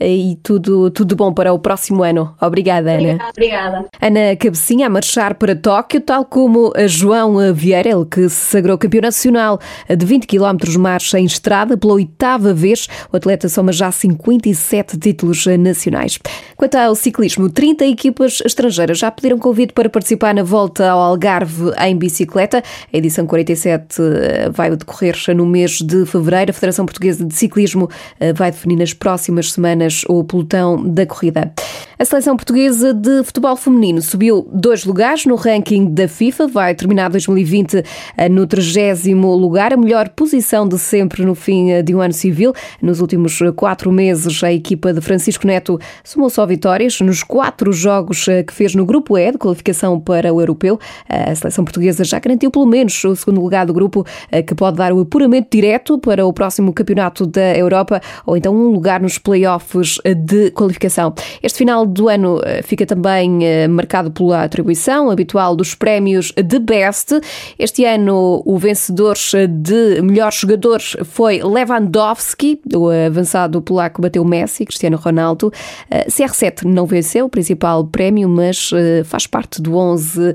e 0.00 0.38
tudo, 0.42 0.90
tudo 0.90 1.16
bom 1.16 1.32
para 1.32 1.52
o 1.52 1.58
próximo 1.58 2.02
ano. 2.02 2.34
Obrigada, 2.40 2.92
Ana. 2.92 3.28
Obrigada. 3.30 3.84
Ana 4.00 4.36
Cabecinha 4.36 4.86
a 4.86 4.90
marchar 4.90 5.34
para 5.34 5.56
Tóquio, 5.56 6.00
tal 6.00 6.24
como 6.24 6.72
a 6.76 6.86
João 6.86 7.36
Vieira, 7.54 7.88
ele 7.88 8.04
que 8.04 8.28
se 8.28 8.52
sagrou 8.52 8.76
campeão 8.76 9.02
nacional 9.02 9.58
de 9.88 10.04
20 10.04 10.26
km 10.26 10.78
marcha 10.78 11.18
em 11.18 11.24
estrada 11.24 11.76
pela 11.76 11.94
oitava 11.94 12.52
vez. 12.52 12.88
O 13.12 13.16
atleta 13.16 13.48
soma 13.48 13.72
já 13.72 13.90
50 13.90 14.43
27 14.44 14.98
títulos 14.98 15.46
nacionais. 15.58 16.18
Quanto 16.56 16.74
ao 16.76 16.94
ciclismo, 16.94 17.48
30 17.48 17.86
equipas 17.86 18.42
estrangeiras 18.44 18.98
já 18.98 19.10
pediram 19.10 19.38
convite 19.38 19.72
para 19.72 19.88
participar 19.88 20.34
na 20.34 20.42
volta 20.42 20.90
ao 20.90 21.00
Algarve 21.00 21.72
em 21.80 21.96
bicicleta. 21.96 22.62
A 22.92 22.96
edição 22.96 23.26
47 23.26 24.02
eh, 24.02 24.50
vai 24.50 24.70
decorrer 24.76 25.16
no 25.34 25.46
mês 25.46 25.80
de 25.80 26.04
fevereiro. 26.04 26.50
A 26.50 26.54
Federação 26.54 26.84
Portuguesa 26.84 27.24
de 27.24 27.34
Ciclismo 27.34 27.88
eh, 28.20 28.32
vai 28.32 28.50
definir 28.50 28.76
nas 28.76 28.92
próximas 28.92 29.52
semanas 29.52 30.02
o 30.08 30.22
pelotão 30.24 30.82
da 30.86 31.06
corrida. 31.06 31.52
A 31.96 32.04
seleção 32.04 32.36
portuguesa 32.36 32.92
de 32.92 33.22
futebol 33.22 33.54
feminino 33.54 34.02
subiu 34.02 34.48
dois 34.52 34.84
lugares 34.84 35.26
no 35.26 35.36
ranking 35.36 35.94
da 35.94 36.08
FIFA, 36.08 36.48
vai 36.48 36.74
terminar 36.74 37.08
2020 37.08 37.84
eh, 38.16 38.28
no 38.28 38.48
30 38.48 39.14
lugar, 39.14 39.72
a 39.72 39.76
melhor 39.76 40.08
posição 40.08 40.66
de 40.66 40.76
sempre 40.76 41.24
no 41.24 41.36
fim 41.36 41.70
eh, 41.70 41.82
de 41.82 41.94
um 41.94 42.00
ano 42.00 42.12
civil. 42.12 42.52
Nos 42.82 43.00
últimos 43.00 43.40
eh, 43.40 43.52
quatro 43.52 43.92
meses, 43.92 44.42
a 44.42 44.52
equipa 44.52 44.92
de 44.92 45.00
Francisco 45.00 45.46
Neto 45.46 45.78
somou 46.02 46.28
só 46.28 46.44
vitórias 46.44 47.00
nos 47.00 47.22
quatro 47.22 47.72
jogos 47.72 48.24
que 48.24 48.52
fez 48.52 48.74
no 48.74 48.84
Grupo 48.84 49.16
E 49.16 49.30
de 49.30 49.38
qualificação 49.38 50.00
para 50.00 50.34
o 50.34 50.40
Europeu. 50.40 50.80
A 51.08 51.32
seleção 51.32 51.64
portuguesa 51.64 52.02
já 52.02 52.18
garantiu 52.18 52.50
pelo 52.50 52.66
menos 52.66 53.04
o 53.04 53.14
segundo 53.14 53.40
lugar 53.40 53.66
do 53.66 53.72
grupo, 53.72 54.04
que 54.46 54.54
pode 54.54 54.78
dar 54.78 54.92
o 54.92 55.00
apuramento 55.00 55.48
direto 55.52 55.96
para 55.98 56.26
o 56.26 56.32
próximo 56.32 56.72
campeonato 56.72 57.24
da 57.24 57.56
Europa 57.56 58.00
ou 58.26 58.36
então 58.36 58.54
um 58.54 58.70
lugar 58.70 59.00
nos 59.00 59.16
playoffs 59.16 59.98
de 60.04 60.50
qualificação. 60.50 61.14
Este 61.42 61.58
final 61.58 61.83
final 61.84 61.86
do 61.86 62.08
ano 62.08 62.40
eh, 62.44 62.62
fica 62.62 62.86
também 62.86 63.44
eh, 63.44 63.68
marcado 63.68 64.10
pela 64.10 64.42
atribuição 64.42 65.10
habitual 65.10 65.54
dos 65.54 65.74
prémios 65.74 66.32
de 66.32 66.58
Best. 66.58 67.20
Este 67.58 67.84
ano, 67.84 68.42
o 68.44 68.58
vencedor 68.58 69.16
de 69.48 70.00
melhor 70.02 70.32
jogador 70.32 70.80
foi 71.04 71.40
Lewandowski, 71.42 72.60
o 72.74 72.88
avançado 72.88 73.60
polaco 73.60 74.00
bateu 74.00 74.24
Messi, 74.24 74.64
Cristiano 74.64 74.96
Ronaldo. 74.96 75.52
Eh, 75.90 76.06
CR7 76.08 76.64
não 76.64 76.86
venceu 76.86 77.26
o 77.26 77.28
principal 77.28 77.84
prémio, 77.84 78.28
mas 78.28 78.70
faz 79.04 79.26
parte 79.26 79.60
do 79.60 79.76
11 79.76 80.34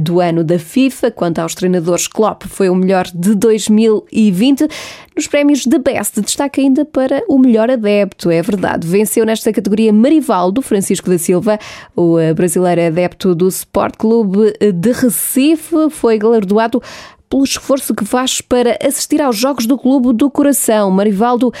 do 0.00 0.20
ano 0.20 0.44
da 0.44 0.58
FIFA. 0.58 1.10
Quanto 1.10 1.38
aos 1.38 1.54
treinadores, 1.54 2.06
Klopp 2.06 2.44
foi 2.46 2.68
o 2.68 2.74
melhor 2.74 3.06
de 3.12 3.34
2020. 3.34 4.68
Nos 5.16 5.26
prémios 5.28 5.64
de 5.64 5.78
Best, 5.78 6.20
destaca 6.20 6.60
ainda 6.60 6.84
para 6.84 7.22
o 7.28 7.38
melhor 7.38 7.70
adepto, 7.70 8.30
é 8.30 8.42
verdade. 8.42 8.86
Venceu 8.86 9.24
nesta 9.24 9.52
categoria 9.52 9.92
Marivaldo, 9.92 10.60
Francisco 10.84 11.08
da 11.08 11.18
Silva, 11.18 11.58
o 11.96 12.18
eh, 12.18 12.34
brasileiro 12.34 12.86
adepto 12.86 13.34
do 13.34 13.48
Sport 13.48 13.96
Clube 13.96 14.52
de 14.74 14.92
Recife, 14.92 15.88
foi 15.90 16.18
galardoado 16.18 16.82
pelo 17.30 17.42
esforço 17.42 17.94
que 17.94 18.04
faz 18.04 18.42
para 18.42 18.78
assistir 18.86 19.22
aos 19.22 19.36
Jogos 19.36 19.66
do 19.66 19.78
Clube 19.78 20.12
do 20.12 20.30
Coração. 20.30 20.90
Marivaldo 20.90 21.52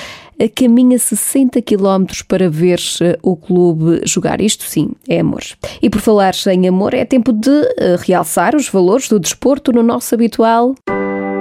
caminha 0.54 0.98
60 0.98 1.62
km 1.62 2.04
para 2.28 2.50
ver 2.50 2.78
eh, 3.00 3.18
o 3.22 3.34
clube 3.34 4.02
jogar. 4.04 4.42
Isto 4.42 4.64
sim, 4.64 4.90
é 5.08 5.20
amor. 5.20 5.42
E 5.80 5.88
por 5.88 6.02
falar 6.02 6.34
em 6.52 6.68
amor, 6.68 6.92
é 6.92 7.04
tempo 7.06 7.32
de 7.32 7.50
eh, 7.50 7.96
realçar 8.00 8.54
os 8.54 8.68
valores 8.68 9.08
do 9.08 9.18
desporto 9.18 9.72
no 9.72 9.82
nosso 9.82 10.14
habitual. 10.14 10.74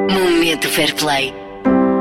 Momento 0.10 0.70
Fair 0.70 0.96
Play 0.96 1.34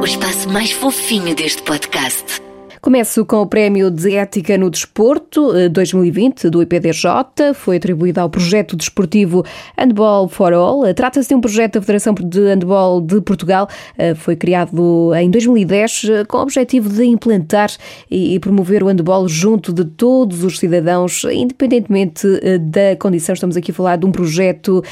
o 0.02 0.04
espaço 0.04 0.48
mais 0.48 0.72
fofinho 0.72 1.32
deste 1.32 1.62
podcast. 1.62 2.42
Começo 2.82 3.24
com 3.24 3.36
o 3.36 3.46
Prémio 3.46 3.92
de 3.92 4.16
Ética 4.16 4.58
no 4.58 4.68
Desporto 4.68 5.52
2020 5.70 6.48
eh, 6.48 6.50
do 6.50 6.60
IPDJ. 6.60 7.54
Foi 7.54 7.76
atribuído 7.76 8.20
ao 8.20 8.28
projeto 8.28 8.74
desportivo 8.74 9.44
Handball 9.78 10.26
for 10.26 10.52
All. 10.52 10.84
Eh, 10.84 10.92
trata-se 10.92 11.28
de 11.28 11.34
um 11.36 11.40
projeto 11.40 11.74
da 11.74 11.80
Federação 11.80 12.12
de 12.12 12.40
Handball 12.40 13.00
de 13.00 13.20
Portugal. 13.20 13.68
Eh, 13.96 14.16
foi 14.16 14.34
criado 14.34 15.14
em 15.14 15.30
2010 15.30 16.26
com 16.26 16.38
o 16.38 16.40
objetivo 16.40 16.88
de 16.88 17.04
implantar 17.04 17.70
e 18.10 18.40
promover 18.40 18.82
o 18.82 18.88
handball 18.88 19.28
junto 19.28 19.72
de 19.72 19.84
todos 19.84 20.42
os 20.42 20.58
cidadãos, 20.58 21.22
independentemente 21.30 22.26
da 22.62 22.96
condição. 22.98 23.32
Estamos 23.32 23.56
aqui 23.56 23.70
a 23.70 23.74
falar 23.74 23.94
de 23.94 24.06
um 24.06 24.10
projeto 24.10 24.82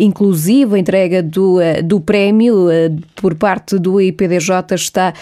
inclusivo. 0.00 0.74
A 0.74 0.80
entrega 0.80 1.22
do, 1.22 1.58
do 1.84 2.00
prémio 2.00 2.66
por 3.14 3.36
parte 3.36 3.78
do 3.78 4.00
IPDJ 4.00 4.74
está 4.74 5.14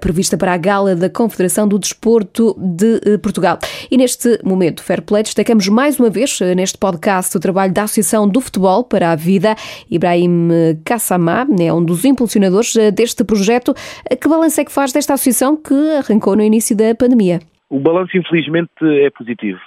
prevista 0.00 0.36
para 0.36 0.54
a 0.54 0.56
gala 0.56 0.96
da 0.96 1.08
Confederação 1.08 1.67
do 1.68 1.78
Desporto 1.78 2.54
de 2.58 3.00
eh, 3.04 3.18
Portugal. 3.18 3.58
E 3.90 3.96
neste 3.96 4.40
momento, 4.44 4.82
Fair 4.82 5.02
Play, 5.02 5.22
destacamos 5.22 5.68
mais 5.68 6.00
uma 6.00 6.10
vez 6.10 6.40
eh, 6.40 6.54
neste 6.54 6.78
podcast 6.78 7.36
o 7.36 7.40
trabalho 7.40 7.72
da 7.72 7.82
Associação 7.82 8.28
do 8.28 8.40
Futebol 8.40 8.84
para 8.84 9.12
a 9.12 9.16
Vida. 9.16 9.54
Ibrahim 9.90 10.48
Kassamá 10.84 11.46
é 11.60 11.72
um 11.72 11.84
dos 11.84 12.04
impulsionadores 12.04 12.74
eh, 12.76 12.90
deste 12.90 13.24
projeto. 13.24 13.74
Que 14.20 14.28
balanço 14.28 14.60
é 14.60 14.64
que 14.64 14.72
faz 14.72 14.92
desta 14.92 15.14
associação 15.14 15.56
que 15.56 15.74
arrancou 15.98 16.34
no 16.34 16.42
início 16.42 16.76
da 16.76 16.94
pandemia? 16.94 17.40
O 17.68 17.78
balanço, 17.78 18.16
infelizmente, 18.16 18.70
é 18.82 19.10
positivo. 19.10 19.60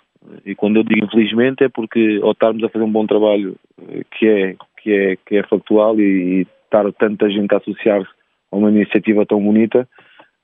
E 0.46 0.56
quando 0.56 0.78
eu 0.78 0.84
digo 0.84 1.06
infelizmente 1.06 1.64
é 1.64 1.70
porque 1.70 2.20
ao 2.22 2.32
estarmos 2.32 2.64
a 2.64 2.70
fazer 2.70 2.86
um 2.86 2.92
bom 2.92 3.06
trabalho 3.08 3.56
que 4.18 4.28
é, 4.28 4.56
que 4.82 4.92
é, 4.92 5.18
que 5.26 5.38
é 5.38 5.44
factual 5.44 6.00
e, 6.00 6.04
e 6.42 6.48
estar 6.66 6.92
tanta 6.94 7.30
gente 7.30 7.54
a 7.54 7.58
associar-se 7.58 8.10
a 8.52 8.56
uma 8.56 8.70
iniciativa 8.70 9.26
tão 9.26 9.42
bonita, 9.42 9.88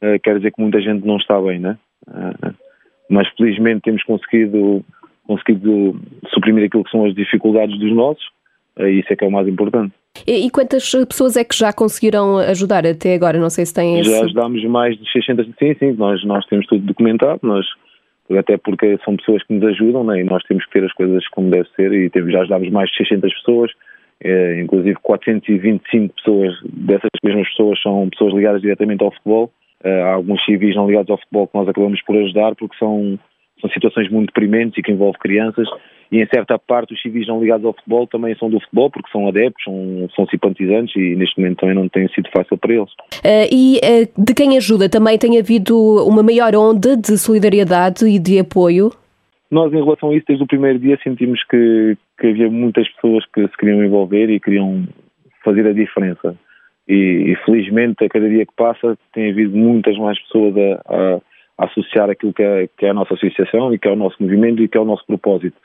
uh, 0.04 0.20
quer 0.22 0.38
dizer 0.38 0.52
que 0.52 0.62
muita 0.62 0.82
gente 0.82 1.06
não 1.06 1.18
está 1.18 1.40
bem, 1.42 1.60
né? 1.60 1.78
Uh, 2.08 2.54
mas 3.10 3.28
felizmente 3.38 3.82
temos 3.82 4.04
conseguido, 4.04 4.84
conseguido 5.26 6.00
suprimir 6.34 6.66
aquilo 6.66 6.84
que 6.84 6.92
são 6.92 7.06
as 7.06 7.14
dificuldades 7.14 7.78
dos 7.80 7.94
nossos, 7.96 8.24
uh, 8.78 8.88
isso 8.88 9.12
é 9.12 9.16
que 9.16 9.24
é 9.24 9.28
o 9.28 9.32
mais 9.32 9.48
importante. 9.48 9.94
E, 10.26 10.48
e 10.48 10.50
quantas 10.50 10.92
pessoas 11.08 11.38
é 11.38 11.44
que 11.44 11.56
já 11.56 11.72
conseguiram 11.72 12.38
ajudar 12.38 12.86
até 12.86 13.14
agora? 13.14 13.38
Não 13.38 13.50
sei 13.50 13.66
se 13.66 13.74
têm 13.74 14.00
esse... 14.00 14.10
Já 14.10 14.24
ajudámos 14.24 14.64
mais 14.66 14.98
de 14.98 15.12
600, 15.12 15.46
sim, 15.60 15.76
sim, 15.76 15.92
nós, 15.94 16.24
nós 16.24 16.46
temos 16.48 16.66
tudo 16.66 16.86
documentado, 16.86 17.40
nós, 17.44 17.66
até 18.32 18.58
porque 18.58 18.98
são 19.06 19.16
pessoas 19.16 19.44
que 19.44 19.54
nos 19.54 19.64
ajudam 19.70 20.04
né, 20.04 20.22
e 20.22 20.24
nós 20.24 20.44
temos 20.44 20.66
que 20.66 20.72
ter 20.72 20.84
as 20.84 20.94
coisas 20.94 21.28
como 21.30 21.52
deve 21.52 21.70
ser 21.76 21.94
e 21.94 22.10
temos, 22.10 22.32
já 22.32 22.40
ajudámos 22.40 22.70
mais 22.72 22.90
de 22.90 22.98
600 22.98 23.34
pessoas, 23.36 23.72
eh, 24.22 24.62
inclusive 24.62 24.98
425 25.04 26.16
pessoas, 26.16 26.56
dessas 26.64 27.10
mesmas 27.24 27.48
pessoas 27.50 27.82
são 27.82 28.10
pessoas 28.10 28.34
ligadas 28.34 28.62
diretamente 28.62 29.04
ao 29.04 29.12
futebol 29.12 29.52
há 29.88 30.14
alguns 30.14 30.44
civis 30.46 30.76
não 30.76 30.88
ligados 30.88 31.10
ao 31.10 31.18
futebol 31.18 31.48
que 31.48 31.58
nós 31.58 31.68
acabamos 31.68 32.02
por 32.04 32.16
ajudar 32.18 32.56
porque 32.56 32.78
são, 32.78 33.20
são 33.62 33.70
situações 33.70 34.10
muito 34.10 34.28
deprimentes 34.28 34.78
e 34.78 34.82
que 34.82 34.92
envolvem 34.92 35.20
crianças 35.20 35.68
e 36.12 36.22
em 36.22 36.28
certa 36.28 36.58
parte 36.58 36.94
os 36.94 37.02
civis 37.02 37.28
não 37.28 37.40
ligados 37.40 37.66
ao 37.66 37.74
futebol 37.74 38.08
também 38.08 38.36
são 38.36 38.50
do 38.50 38.60
futebol 38.62 38.90
porque 38.90 39.12
são 39.12 39.28
adeptos, 39.28 39.64
são, 39.64 40.10
são 40.16 40.26
simpatizantes 40.28 40.96
e 40.96 41.16
neste 41.16 41.40
momento 41.40 41.60
também 41.60 41.76
não 41.76 41.90
tem 41.90 42.08
sido 42.10 42.30
fácil 42.36 42.58
para 42.58 42.74
eles. 42.74 42.92
Uh, 43.24 43.48
e 43.52 43.78
uh, 43.78 44.24
de 44.24 44.34
quem 44.34 44.58
ajuda 44.58 44.90
também 44.90 45.18
tem 45.18 45.38
havido 45.38 45.76
uma 46.06 46.24
maior 46.24 46.56
onda 46.56 46.96
de 46.96 47.18
solidariedade 47.18 48.06
e 48.06 48.20
de 48.20 48.40
apoio? 48.40 48.92
Nós, 49.50 49.72
em 49.72 49.84
relação 49.84 50.10
a 50.10 50.16
isso, 50.16 50.26
desde 50.28 50.44
o 50.44 50.48
primeiro 50.48 50.80
dia 50.80 50.98
sentimos 51.02 51.42
que, 51.44 51.98
que 52.20 52.28
havia 52.28 52.50
muitas 52.50 52.88
pessoas 52.96 53.26
que 53.34 53.42
se 53.48 53.58
queriam 53.58 53.84
envolver 53.84 54.30
e 54.30 54.40
queriam 54.40 54.86
fazer 55.44 55.66
a 55.68 55.74
diferença 55.74 56.36
e, 56.88 57.32
e, 57.32 57.36
felizmente 57.46 58.04
a 58.04 58.10
cada 58.10 58.30
dia 58.30 58.46
que 58.46 58.54
passa 58.56 58.98
tem 59.14 59.32
havido 59.32 59.56
muitas 59.58 59.98
mais 59.98 60.20
pessoas 60.24 60.56
a, 60.58 60.82
a, 60.88 61.22
a 61.58 61.66
associar 61.66 62.10
aquilo 62.10 62.34
que 62.34 62.44
é, 62.44 62.70
que 62.78 62.86
é, 62.86 62.90
a 62.90 62.94
nossa 62.94 63.14
associação 63.14 63.74
e 63.74 63.80
que 63.80 63.88
é 63.88 63.92
o 63.92 63.96
nosso 63.96 64.16
movimento 64.22 64.62
e 64.62 64.68
que 64.68 64.78
é 64.78 64.82
o 64.82 64.86
nosso 64.86 65.06
propósito. 65.06 65.58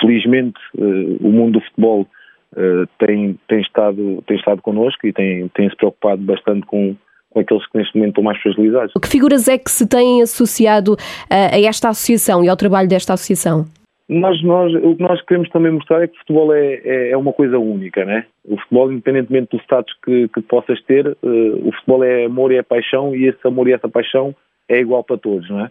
Felizmente 0.00 0.58
uh, 0.76 1.16
o 1.20 1.30
mundo 1.30 1.58
do 1.58 1.64
futebol 1.64 2.02
uh, 2.02 2.86
tem, 2.98 3.38
tem, 3.48 3.60
estado, 3.60 4.22
tem 4.26 4.36
estado 4.36 4.62
connosco 4.62 5.06
e 5.06 5.12
tem, 5.12 5.48
tem 5.48 5.68
se 5.68 5.76
preocupado 5.76 6.22
bastante 6.22 6.64
com, 6.66 6.94
com 7.30 7.40
aqueles 7.40 7.66
que 7.66 7.78
neste 7.78 7.96
momento 7.96 8.10
estão 8.10 8.24
mais 8.24 8.38
fragilizados. 8.40 8.92
Que 9.00 9.08
figuras 9.08 9.48
é 9.48 9.58
que 9.58 9.70
se 9.70 9.88
têm 9.88 10.22
associado 10.22 10.96
a, 11.28 11.56
a 11.56 11.60
esta 11.60 11.88
associação 11.88 12.44
e 12.44 12.48
ao 12.48 12.56
trabalho 12.56 12.88
desta 12.88 13.14
associação? 13.14 13.66
Nós, 14.08 14.42
nós, 14.42 14.74
o 14.74 14.96
que 14.96 15.02
nós 15.02 15.20
queremos 15.22 15.50
também 15.50 15.70
mostrar 15.70 16.02
é 16.02 16.06
que 16.06 16.16
o 16.16 16.18
futebol 16.20 16.54
é, 16.54 16.80
é, 16.82 17.10
é 17.10 17.16
uma 17.16 17.32
coisa 17.32 17.58
única, 17.58 18.06
né? 18.06 18.24
O 18.42 18.56
futebol, 18.56 18.90
independentemente 18.90 19.50
do 19.50 19.62
status 19.62 19.94
que, 20.02 20.28
que 20.28 20.40
possas 20.40 20.80
ter, 20.84 21.06
uh, 21.06 21.68
o 21.68 21.70
futebol 21.72 22.02
é 22.02 22.24
amor 22.24 22.50
e 22.50 22.56
é 22.56 22.62
paixão 22.62 23.14
e 23.14 23.26
esse 23.26 23.46
amor 23.46 23.68
e 23.68 23.72
essa 23.74 23.86
paixão 23.86 24.34
é 24.66 24.80
igual 24.80 25.04
para 25.04 25.18
todos, 25.18 25.48
não 25.50 25.60
é? 25.60 25.70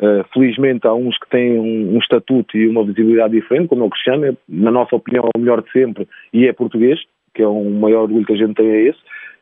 Uh, 0.00 0.24
felizmente 0.34 0.86
há 0.86 0.92
uns 0.92 1.16
que 1.16 1.30
têm 1.30 1.58
um, 1.58 1.94
um, 1.94 1.98
estatuto 1.98 2.56
e 2.56 2.68
uma 2.68 2.84
visibilidade 2.84 3.34
diferente, 3.34 3.68
como 3.68 3.84
é 3.84 3.86
o 3.86 3.90
Cristiano, 3.90 4.26
é, 4.26 4.34
na 4.48 4.72
nossa 4.72 4.96
opinião 4.96 5.24
é 5.24 5.38
o 5.38 5.40
melhor 5.40 5.62
de 5.62 5.70
sempre 5.70 6.08
e 6.32 6.46
é 6.46 6.52
português, 6.52 6.98
que 7.34 7.42
é 7.42 7.48
um 7.48 7.70
maior 7.78 8.02
orgulho 8.02 8.26
que 8.26 8.32
a 8.32 8.36
gente 8.36 8.54
tem 8.54 8.68
é 8.68 8.82
esse. 8.82 8.98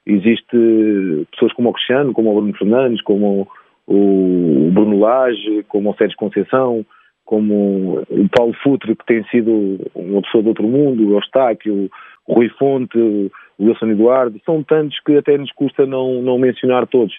Existe 0.07 1.27
pessoas 1.33 1.53
como 1.55 1.71
o 1.71 1.73
Cristiano, 1.73 2.13
como 2.13 2.31
o 2.31 2.35
Bruno 2.35 2.55
Fernandes, 2.57 3.03
como 3.03 3.49
o, 3.87 4.67
o 4.67 4.71
Bruno 4.71 5.01
Lage, 5.01 5.65
como 5.67 5.91
o 5.91 5.95
Sérgio 5.97 6.19
Conceição, 6.19 6.85
como 7.25 8.03
o 8.09 8.29
Paulo 8.29 8.55
Futre, 8.63 8.95
que 8.95 9.07
tem 9.07 9.25
sido 9.25 9.81
uma 9.95 10.23
pessoa 10.23 10.43
de 10.43 10.49
outro 10.49 10.67
mundo, 10.69 11.09
o 11.09 11.15
Eustáquio, 11.15 11.91
o 12.27 12.35
Rui 12.35 12.49
Fonte, 12.59 12.99
o 12.99 13.31
Wilson 13.61 13.87
Eduardo, 13.87 14.41
são 14.45 14.63
tantos 14.63 14.99
que 15.01 15.17
até 15.17 15.37
nos 15.39 15.53
custa 15.53 15.87
não, 15.87 16.23
não 16.23 16.39
mencionar 16.39 16.87
todos. 16.87 17.15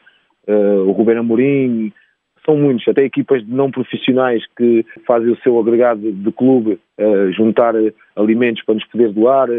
Uh, 0.48 0.88
o 0.88 0.92
Ruben 0.92 1.18
Amorim, 1.18 1.92
são 2.46 2.56
muitos, 2.56 2.88
até 2.88 3.04
equipas 3.04 3.44
de 3.44 3.52
não 3.52 3.72
profissionais 3.72 4.44
que 4.56 4.86
fazem 5.08 5.32
o 5.32 5.38
seu 5.42 5.60
agregado 5.60 6.12
de 6.12 6.32
clube, 6.32 6.80
uh, 7.00 7.32
juntar 7.32 7.74
alimentos 8.16 8.64
para 8.64 8.76
nos 8.76 8.86
poder 8.86 9.12
doar, 9.12 9.50
uh, 9.50 9.54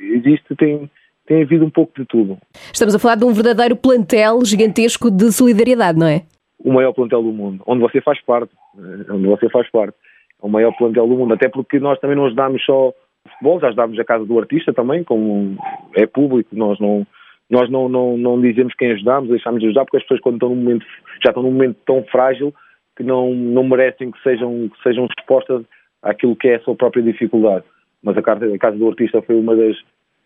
existe, 0.00 0.54
tem, 0.56 0.90
tem 1.26 1.42
havido 1.42 1.64
um 1.64 1.70
pouco 1.70 1.92
de 1.98 2.06
tudo. 2.06 2.36
Estamos 2.72 2.94
a 2.94 2.98
falar 2.98 3.14
de 3.14 3.24
um 3.24 3.32
verdadeiro 3.32 3.76
plantel 3.76 4.44
gigantesco 4.44 5.10
de 5.10 5.32
solidariedade, 5.32 5.98
não 5.98 6.06
é? 6.06 6.22
O 6.58 6.72
maior 6.72 6.92
plantel 6.92 7.22
do 7.22 7.32
mundo, 7.32 7.62
onde 7.66 7.80
você 7.80 8.00
faz 8.00 8.20
parte, 8.22 8.52
eh, 8.78 9.12
onde 9.12 9.26
você 9.26 9.48
faz 9.48 9.70
parte. 9.70 9.96
É 10.42 10.46
o 10.46 10.48
maior 10.48 10.72
plantel 10.76 11.06
do 11.06 11.14
mundo, 11.14 11.34
até 11.34 11.48
porque 11.48 11.78
nós 11.78 11.98
também 11.98 12.16
não 12.16 12.26
ajudamos 12.26 12.64
só 12.64 12.88
o 12.88 12.94
futebol, 13.30 13.60
já 13.60 13.68
ajudamos 13.68 13.98
a 13.98 14.04
casa 14.04 14.24
do 14.24 14.38
artista 14.38 14.72
também, 14.72 15.04
como 15.04 15.56
é 15.94 16.06
público, 16.06 16.54
nós 16.54 16.78
não 16.78 17.06
nós 17.48 17.70
não, 17.70 17.88
não, 17.88 18.16
não 18.16 18.40
dizemos 18.40 18.74
quem 18.74 18.90
ajudamos, 18.90 19.30
deixamos 19.30 19.60
de 19.60 19.66
ajudar, 19.66 19.84
porque 19.84 19.98
as 19.98 20.02
pessoas 20.02 20.20
quando 20.20 20.34
estão 20.34 20.48
num 20.48 20.56
momento, 20.56 20.84
já 21.24 21.30
estão 21.30 21.42
num 21.42 21.52
momento 21.52 21.76
tão 21.86 22.02
frágil 22.04 22.52
que 22.96 23.04
não, 23.04 23.32
não 23.32 23.62
merecem 23.62 24.10
que 24.10 24.20
sejam, 24.22 24.68
que 24.68 24.82
sejam 24.82 25.06
expostas 25.16 25.62
àquilo 26.02 26.34
que 26.34 26.48
é 26.48 26.56
a 26.56 26.60
sua 26.60 26.74
própria 26.74 27.02
dificuldade. 27.02 27.64
Mas 28.02 28.16
a 28.16 28.22
casa, 28.22 28.52
a 28.52 28.58
casa 28.58 28.76
do 28.76 28.88
artista 28.88 29.22
foi 29.22 29.36
uma 29.36 29.54
das, 29.54 29.76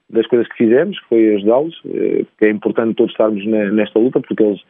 das 0.08 0.26
coisas 0.28 0.48
que 0.48 0.56
fizemos, 0.56 0.98
que 1.00 1.08
foi 1.08 1.34
ajudá-los, 1.34 1.80
eh, 1.86 2.24
que 2.38 2.46
é 2.46 2.50
importante 2.50 2.94
todos 2.94 3.12
estarmos 3.12 3.44
nesta 3.44 3.98
luta, 3.98 4.20
porque 4.20 4.42
eles 4.42 4.60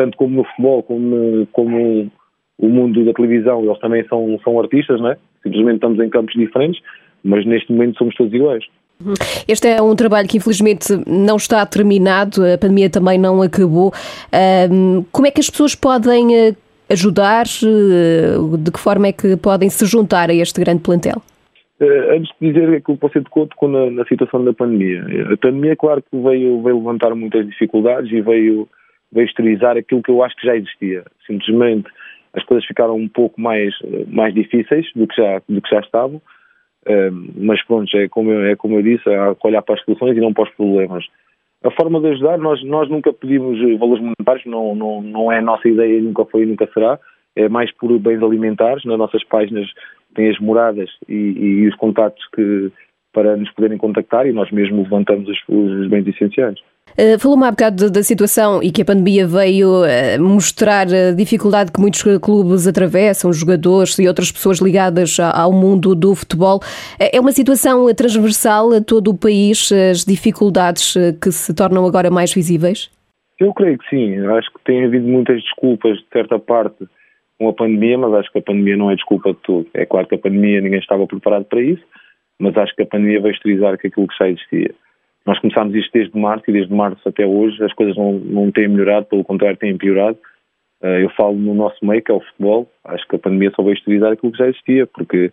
tanto 0.00 0.16
como 0.16 0.36
no 0.36 0.44
futebol, 0.44 0.82
como, 0.82 1.46
como 1.52 2.10
o 2.58 2.68
mundo 2.70 3.04
da 3.04 3.12
televisão, 3.12 3.62
eles 3.62 3.78
também 3.80 4.02
são, 4.08 4.40
são 4.42 4.58
artistas, 4.58 4.98
não 4.98 5.10
é? 5.10 5.18
Simplesmente 5.42 5.74
estamos 5.74 6.00
em 6.00 6.08
campos 6.08 6.32
diferentes, 6.32 6.80
mas 7.22 7.44
neste 7.44 7.70
momento 7.70 7.98
somos 7.98 8.14
todos 8.14 8.32
iguais. 8.32 8.64
Este 9.46 9.68
é 9.68 9.82
um 9.82 9.94
trabalho 9.94 10.26
que 10.26 10.38
infelizmente 10.38 10.88
não 11.06 11.36
está 11.36 11.64
terminado, 11.66 12.42
a 12.42 12.56
pandemia 12.56 12.88
também 12.88 13.18
não 13.18 13.42
acabou. 13.42 13.92
Como 15.12 15.26
é 15.26 15.30
que 15.30 15.40
as 15.40 15.50
pessoas 15.50 15.74
podem 15.74 16.34
eh, 16.34 16.54
ajudar? 16.90 17.44
Eh, 17.62 18.36
de 18.58 18.70
que 18.70 18.80
forma 18.80 19.08
é 19.08 19.12
que 19.12 19.36
podem 19.36 19.68
se 19.68 19.84
juntar 19.84 20.30
a 20.30 20.34
este 20.34 20.60
grande 20.60 20.82
plantel? 20.82 21.22
Uh, 21.80 22.14
antes 22.14 22.30
de 22.40 22.52
dizer 22.52 22.82
que 22.82 22.92
o 22.92 22.98
você 23.00 23.22
tocou, 23.22 23.46
tocou 23.46 23.68
na, 23.68 23.90
na 23.90 24.04
situação 24.04 24.44
da 24.44 24.52
pandemia. 24.52 25.02
A 25.32 25.36
pandemia, 25.38 25.76
claro 25.76 26.02
que 26.02 26.18
veio, 26.18 26.62
veio 26.62 26.76
levantar 26.76 27.14
muitas 27.14 27.46
dificuldades 27.46 28.12
e 28.12 28.20
veio 28.20 28.68
veio 29.12 29.26
exteriorizar 29.26 29.76
aquilo 29.76 30.02
que 30.02 30.10
eu 30.10 30.22
acho 30.22 30.36
que 30.36 30.46
já 30.46 30.56
existia. 30.56 31.04
Simplesmente 31.26 31.90
as 32.32 32.44
coisas 32.44 32.64
ficaram 32.66 32.96
um 32.96 33.08
pouco 33.08 33.40
mais, 33.40 33.74
mais 34.08 34.32
difíceis 34.32 34.86
do 34.94 35.06
que 35.06 35.16
já, 35.16 35.42
do 35.48 35.60
que 35.60 35.70
já 35.70 35.80
estavam, 35.80 36.22
um, 36.88 37.30
mas 37.36 37.62
pronto, 37.64 37.94
é 37.96 38.08
como, 38.08 38.30
eu, 38.30 38.46
é 38.46 38.56
como 38.56 38.76
eu 38.76 38.82
disse, 38.82 39.08
há 39.08 39.34
que 39.34 39.46
olhar 39.46 39.62
para 39.62 39.74
as 39.74 39.84
soluções 39.84 40.16
e 40.16 40.20
não 40.20 40.32
para 40.32 40.44
os 40.44 40.50
problemas. 40.50 41.04
A 41.62 41.70
forma 41.72 42.00
de 42.00 42.08
ajudar, 42.08 42.38
nós, 42.38 42.62
nós 42.64 42.88
nunca 42.88 43.12
pedimos 43.12 43.58
valores 43.78 44.02
monetários, 44.02 44.46
não, 44.46 44.74
não, 44.74 45.02
não 45.02 45.32
é 45.32 45.38
a 45.38 45.42
nossa 45.42 45.68
ideia, 45.68 46.00
nunca 46.00 46.24
foi 46.24 46.42
e 46.42 46.46
nunca 46.46 46.68
será, 46.72 46.98
é 47.36 47.48
mais 47.48 47.70
por 47.72 47.96
bens 47.98 48.22
alimentares, 48.22 48.84
nas 48.84 48.98
nossas 48.98 49.22
páginas 49.24 49.68
tem 50.14 50.30
as 50.30 50.38
moradas 50.38 50.90
e, 51.08 51.14
e 51.14 51.68
os 51.68 51.76
contatos 51.76 52.24
que, 52.34 52.72
para 53.12 53.36
nos 53.36 53.50
poderem 53.52 53.78
contactar 53.78 54.26
e 54.26 54.32
nós 54.32 54.50
mesmo 54.50 54.82
levantamos 54.82 55.28
os, 55.28 55.38
os 55.48 55.88
bens 55.88 56.06
essenciais. 56.06 56.58
Uh, 56.98 57.18
Falou-me 57.18 57.44
há 57.44 57.50
bocado 57.50 57.90
da 57.90 58.02
situação 58.02 58.62
e 58.62 58.70
que 58.70 58.82
a 58.82 58.84
pandemia 58.84 59.26
veio 59.26 59.82
uh, 59.82 60.22
mostrar 60.22 60.86
a 60.86 61.12
dificuldade 61.12 61.72
que 61.72 61.80
muitos 61.80 62.02
clubes 62.20 62.66
atravessam, 62.66 63.32
jogadores 63.32 63.98
e 63.98 64.08
outras 64.08 64.30
pessoas 64.32 64.58
ligadas 64.58 65.18
ao 65.20 65.52
mundo 65.52 65.94
do 65.94 66.14
futebol. 66.14 66.58
Uh, 66.58 67.10
é 67.12 67.20
uma 67.20 67.32
situação 67.32 67.92
transversal 67.94 68.72
a 68.72 68.80
todo 68.80 69.10
o 69.10 69.16
país, 69.16 69.70
as 69.72 70.04
dificuldades 70.04 70.94
que 71.22 71.30
se 71.30 71.54
tornam 71.54 71.86
agora 71.86 72.10
mais 72.10 72.32
visíveis? 72.32 72.90
Eu 73.38 73.54
creio 73.54 73.78
que 73.78 73.88
sim. 73.88 74.18
Acho 74.26 74.52
que 74.52 74.64
tem 74.64 74.84
havido 74.84 75.06
muitas 75.06 75.42
desculpas 75.42 75.96
de 75.98 76.04
certa 76.12 76.38
parte 76.38 76.86
com 77.38 77.48
a 77.48 77.54
pandemia, 77.54 77.96
mas 77.96 78.12
acho 78.12 78.30
que 78.30 78.38
a 78.38 78.42
pandemia 78.42 78.76
não 78.76 78.90
é 78.90 78.94
desculpa 78.94 79.32
de 79.32 79.38
tudo. 79.42 79.66
É 79.72 79.86
claro 79.86 80.06
que 80.06 80.14
a 80.14 80.18
pandemia 80.18 80.60
ninguém 80.60 80.78
estava 80.78 81.06
preparado 81.06 81.46
para 81.46 81.62
isso, 81.62 81.82
mas 82.38 82.54
acho 82.56 82.76
que 82.76 82.82
a 82.82 82.86
pandemia 82.86 83.20
vai 83.20 83.30
exteriorizar 83.30 83.72
aquilo 83.72 84.06
que 84.06 84.18
já 84.18 84.28
existia. 84.28 84.74
Nós 85.26 85.38
começámos 85.38 85.74
isto 85.74 85.92
desde 85.92 86.18
março 86.18 86.44
e 86.48 86.52
desde 86.52 86.72
março 86.72 87.06
até 87.08 87.26
hoje 87.26 87.62
as 87.62 87.72
coisas 87.74 87.96
não, 87.96 88.12
não 88.12 88.50
têm 88.50 88.68
melhorado, 88.68 89.06
pelo 89.06 89.24
contrário, 89.24 89.58
têm 89.58 89.76
piorado. 89.76 90.18
Eh, 90.82 91.04
eu 91.04 91.10
falo 91.10 91.34
no 91.36 91.54
nosso 91.54 91.84
meio, 91.84 92.02
que 92.02 92.10
é 92.10 92.14
o 92.14 92.20
futebol, 92.20 92.70
acho 92.84 93.06
que 93.06 93.16
a 93.16 93.18
pandemia 93.18 93.52
só 93.54 93.62
vai 93.62 93.74
exteriorizar 93.74 94.12
aquilo 94.12 94.32
que 94.32 94.38
já 94.38 94.48
existia, 94.48 94.86
porque 94.86 95.30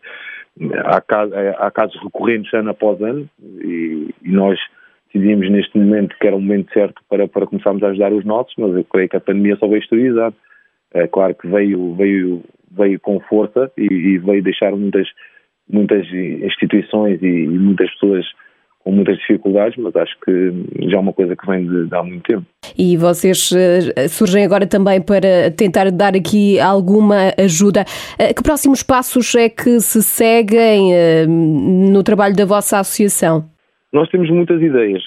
há 0.86 1.02
casos, 1.02 1.34
há 1.58 1.72
casos 1.72 2.02
recorrentes 2.04 2.54
ano 2.54 2.72
após 2.72 3.02
ano 3.02 3.30
e, 3.42 4.10
e, 4.24 4.32
nós 4.32 4.60
decidimos 5.06 5.50
neste 5.50 5.78
momento 5.78 6.16
que 6.20 6.28
era 6.28 6.36
o 6.36 6.42
momento 6.42 6.72
certo 6.74 7.02
para, 7.10 7.28
para 7.28 7.48
começarmos 7.48 7.82
a 7.84 7.88
ajudar 7.88 8.12
os 8.12 8.26
nossos, 8.26 8.54
mas 8.58 8.76
eu 8.76 8.84
creio 8.84 9.08
que 9.08 9.16
a 9.16 9.22
pandemia 9.22 9.56
só 9.56 9.68
vai 9.68 9.80
exteriorizar. 9.80 10.34
É 10.94 11.08
claro 11.08 11.34
que 11.36 11.48
veio, 11.48 11.96
veio, 11.96 12.44
veio 12.72 13.00
com 13.00 13.20
força 13.22 13.72
e, 13.78 13.86
e 13.86 14.18
veio 14.18 14.44
deixar 14.44 14.72
muitas, 14.72 15.08
muitas 15.70 16.06
instituições 16.12 17.22
e, 17.22 17.26
e 17.26 17.48
muitas 17.48 17.90
pessoas 17.92 18.26
com 18.88 18.94
muitas 18.94 19.18
dificuldades, 19.18 19.76
mas 19.78 19.94
acho 19.98 20.18
que 20.22 20.90
já 20.90 20.96
é 20.96 21.00
uma 21.02 21.12
coisa 21.12 21.36
que 21.36 21.46
vem 21.46 21.68
de, 21.68 21.88
de 21.88 21.94
há 21.94 22.02
muito 22.02 22.24
tempo. 22.24 22.46
E 22.78 22.96
vocês 22.96 23.52
uh, 23.52 24.08
surgem 24.08 24.46
agora 24.46 24.66
também 24.66 25.02
para 25.02 25.52
tentar 25.52 25.92
dar 25.92 26.16
aqui 26.16 26.58
alguma 26.58 27.34
ajuda. 27.38 27.82
Uh, 28.14 28.34
que 28.34 28.42
próximos 28.42 28.84
passos 28.84 29.36
é 29.36 29.50
que 29.50 29.82
se 29.82 30.02
seguem 30.02 30.94
uh, 30.94 31.28
no 31.28 32.02
trabalho 32.02 32.34
da 32.34 32.46
vossa 32.46 32.80
associação? 32.80 33.50
Nós 33.92 34.08
temos 34.08 34.30
muitas 34.30 34.62
ideias, 34.62 35.04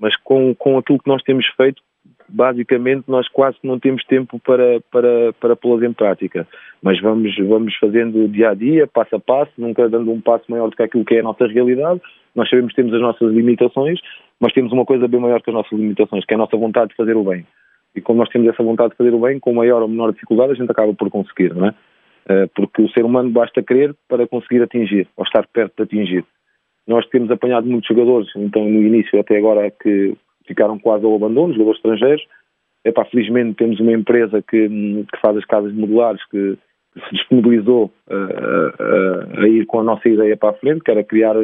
mas 0.00 0.16
com, 0.16 0.54
com 0.54 0.78
aquilo 0.78 0.98
que 0.98 1.08
nós 1.08 1.22
temos 1.22 1.46
feito, 1.56 1.82
basicamente 2.28 3.04
nós 3.08 3.28
quase 3.28 3.58
não 3.62 3.78
temos 3.78 4.02
tempo 4.04 4.40
para, 4.40 4.80
para, 4.90 5.32
para 5.38 5.56
pô-las 5.56 5.82
em 5.82 5.92
prática. 5.92 6.46
Mas 6.82 7.00
vamos, 7.00 7.36
vamos 7.36 7.74
fazendo 7.76 8.26
dia 8.28 8.50
a 8.50 8.54
dia, 8.54 8.86
passo 8.86 9.16
a 9.16 9.20
passo, 9.20 9.52
nunca 9.58 9.88
dando 9.88 10.10
um 10.10 10.20
passo 10.20 10.44
maior 10.48 10.70
do 10.70 10.76
que 10.76 10.82
aquilo 10.82 11.04
que 11.04 11.16
é 11.16 11.20
a 11.20 11.24
nossa 11.24 11.46
realidade. 11.46 12.00
Nós 12.34 12.48
sabemos 12.48 12.72
que 12.72 12.76
temos 12.76 12.94
as 12.94 13.00
nossas 13.00 13.32
limitações, 13.32 14.00
mas 14.40 14.52
temos 14.52 14.72
uma 14.72 14.86
coisa 14.86 15.06
bem 15.06 15.20
maior 15.20 15.42
que 15.42 15.50
as 15.50 15.54
nossas 15.54 15.72
limitações, 15.72 16.24
que 16.24 16.32
é 16.32 16.36
a 16.36 16.38
nossa 16.38 16.56
vontade 16.56 16.90
de 16.90 16.96
fazer 16.96 17.16
o 17.16 17.24
bem. 17.24 17.46
E 17.94 18.00
quando 18.00 18.18
nós 18.18 18.28
temos 18.28 18.48
essa 18.48 18.62
vontade 18.62 18.90
de 18.90 18.96
fazer 18.96 19.12
o 19.12 19.20
bem, 19.20 19.38
com 19.38 19.52
maior 19.52 19.82
ou 19.82 19.88
menor 19.88 20.12
dificuldade, 20.12 20.52
a 20.52 20.54
gente 20.54 20.70
acaba 20.70 20.94
por 20.94 21.10
conseguir, 21.10 21.54
não 21.54 21.66
é? 21.66 21.74
Eh, 22.28 22.48
porque 22.54 22.82
o 22.82 22.88
ser 22.90 23.04
humano 23.04 23.30
basta 23.30 23.62
querer 23.62 23.94
para 24.08 24.26
conseguir 24.26 24.62
atingir, 24.62 25.08
ou 25.16 25.24
estar 25.24 25.46
perto 25.48 25.76
de 25.76 25.82
atingir. 25.82 26.24
Nós 26.86 27.06
temos 27.08 27.30
apanhado 27.30 27.66
muitos 27.66 27.88
jogadores, 27.88 28.28
então 28.36 28.62
no 28.62 28.82
início 28.82 29.18
até 29.18 29.36
agora 29.36 29.70
que 29.70 30.16
ficaram 30.46 30.78
quase 30.78 31.04
ao 31.04 31.14
abandono, 31.14 31.52
jogadores 31.52 31.78
estrangeiros. 31.78 32.24
Epá, 32.84 33.04
felizmente 33.04 33.56
temos 33.56 33.78
uma 33.80 33.92
empresa 33.92 34.42
que, 34.42 34.68
que 34.68 35.20
faz 35.20 35.36
as 35.36 35.44
casas 35.44 35.72
modulares 35.72 36.24
que, 36.30 36.54
que 36.54 36.69
se 36.94 37.14
disponibilizou 37.14 37.90
a, 38.08 38.14
a, 38.14 39.42
a, 39.42 39.48
ir 39.48 39.66
com 39.66 39.80
a 39.80 39.84
nossa 39.84 40.08
ideia 40.08 40.36
para 40.36 40.50
a 40.50 40.54
frente, 40.54 40.82
que 40.82 40.90
era 40.90 41.04
criar 41.04 41.36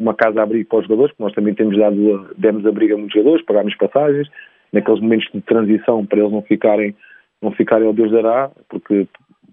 uma 0.00 0.14
casa-abrigo 0.14 0.68
para 0.68 0.78
os 0.78 0.84
jogadores, 0.84 1.12
porque 1.12 1.24
nós 1.24 1.34
também 1.34 1.54
temos 1.54 1.76
dado, 1.76 2.34
demos 2.36 2.66
abrigo 2.66 2.94
a 2.94 2.98
muitos 2.98 3.14
jogadores, 3.14 3.44
pagámos 3.44 3.74
passagens, 3.76 4.28
naqueles 4.72 5.00
momentos 5.00 5.28
de 5.32 5.40
transição 5.42 6.06
para 6.06 6.20
eles 6.20 6.32
não 6.32 6.42
ficarem, 6.42 6.94
não 7.40 7.52
ficarem 7.52 7.86
ao 7.86 7.92
Deus 7.92 8.10
dará, 8.10 8.50
porque 8.68 9.06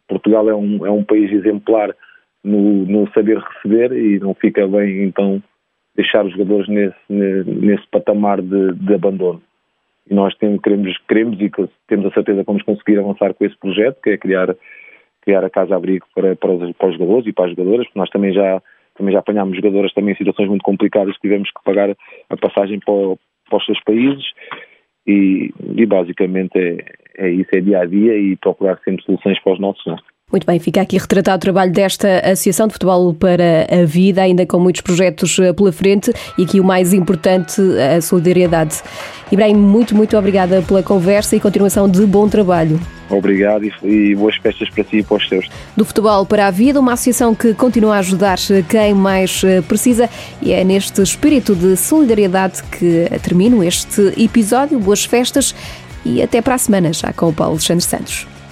Portugal 0.07 0.49
é 0.49 0.55
um, 0.55 0.85
é 0.85 0.91
um 0.91 1.03
país 1.03 1.31
exemplar 1.31 1.95
no, 2.43 2.85
no 2.85 3.11
saber 3.13 3.37
receber 3.37 3.91
e 3.91 4.19
não 4.19 4.33
fica 4.33 4.67
bem 4.67 5.03
então 5.03 5.41
deixar 5.95 6.25
os 6.25 6.31
jogadores 6.31 6.67
nesse, 6.67 6.95
nesse 7.09 7.85
patamar 7.91 8.41
de, 8.41 8.73
de 8.73 8.93
abandono. 8.93 9.41
E 10.09 10.13
nós 10.13 10.33
temos, 10.37 10.61
queremos, 10.61 10.97
queremos 11.07 11.39
e 11.39 11.51
temos 11.87 12.05
a 12.05 12.11
certeza 12.11 12.39
que 12.39 12.45
vamos 12.45 12.63
conseguir 12.63 12.97
avançar 12.97 13.33
com 13.33 13.45
esse 13.45 13.57
projeto, 13.57 14.01
que 14.01 14.11
é 14.11 14.17
criar, 14.17 14.55
criar 15.21 15.43
a 15.43 15.49
casa-abrigo 15.49 16.05
para, 16.13 16.35
para, 16.35 16.51
os, 16.51 16.75
para 16.75 16.89
os 16.89 16.93
jogadores 16.97 17.27
e 17.27 17.33
para 17.33 17.45
as 17.45 17.51
jogadoras, 17.51 17.85
porque 17.87 17.99
nós 17.99 18.09
também 18.09 18.33
já, 18.33 18.61
também 18.95 19.13
já 19.13 19.19
apanhámos 19.19 19.55
jogadoras 19.55 19.93
também 19.93 20.13
em 20.13 20.17
situações 20.17 20.49
muito 20.49 20.63
complicadas 20.63 21.15
que 21.15 21.21
tivemos 21.21 21.49
que 21.49 21.63
pagar 21.63 21.89
a 21.91 22.37
passagem 22.37 22.79
para, 22.79 22.93
para 23.49 23.57
os 23.57 23.65
seus 23.65 23.81
países 23.83 24.23
e, 25.05 25.51
e 25.75 25.85
basicamente 25.85 26.57
é, 26.57 26.77
é 27.17 27.29
isso, 27.29 27.49
é 27.53 27.59
dia 27.59 27.79
a 27.79 27.85
dia 27.85 28.17
e 28.17 28.35
procurar 28.37 28.79
sempre 28.83 29.03
soluções 29.03 29.39
para 29.41 29.53
os 29.53 29.59
nossos. 29.59 29.85
Não? 29.85 29.97
Muito 30.31 30.45
bem, 30.45 30.59
fica 30.59 30.79
aqui 30.81 30.95
retratado 30.95 31.37
o 31.37 31.39
trabalho 31.39 31.71
desta 31.71 32.19
Associação 32.19 32.67
de 32.67 32.73
Futebol 32.73 33.15
para 33.15 33.67
a 33.71 33.83
Vida, 33.83 34.21
ainda 34.21 34.45
com 34.45 34.59
muitos 34.59 34.81
projetos 34.81 35.39
eh, 35.39 35.51
pela 35.53 35.71
frente 35.71 36.13
e 36.37 36.43
aqui 36.43 36.59
o 36.59 36.63
mais 36.63 36.93
importante, 36.93 37.59
a 37.59 37.99
solidariedade. 37.99 38.79
Ibrahim, 39.31 39.55
muito, 39.55 39.95
muito 39.95 40.15
obrigada 40.15 40.61
pela 40.61 40.83
conversa 40.83 41.35
e 41.35 41.39
continuação 41.39 41.89
de 41.89 42.05
bom 42.05 42.29
trabalho. 42.29 42.79
Obrigado 43.09 43.65
e 43.83 44.13
boas 44.13 44.35
festas 44.35 44.69
para 44.69 44.83
si 44.83 44.97
e 44.97 45.03
para 45.03 45.17
os 45.17 45.27
seus. 45.27 45.47
Do 45.75 45.83
Futebol 45.83 46.23
para 46.27 46.45
a 46.45 46.51
Vida, 46.51 46.79
uma 46.79 46.93
associação 46.93 47.33
que 47.33 47.55
continua 47.55 47.95
a 47.95 47.99
ajudar 47.99 48.37
quem 48.69 48.93
mais 48.93 49.43
eh, 49.43 49.61
precisa 49.61 50.07
e 50.43 50.53
é 50.53 50.63
neste 50.63 51.01
espírito 51.01 51.55
de 51.55 51.75
solidariedade 51.75 52.61
que 52.65 53.07
termino 53.23 53.63
este 53.63 54.13
episódio. 54.15 54.79
Boas 54.79 55.03
festas 55.03 55.55
e 56.05 56.21
até 56.21 56.39
para 56.39 56.53
a 56.53 56.59
semana, 56.59 56.93
já 56.93 57.11
com 57.13 57.29
o 57.29 57.33
Paulo 57.33 57.53
Alexandre 57.53 57.83
Santos. 57.83 58.38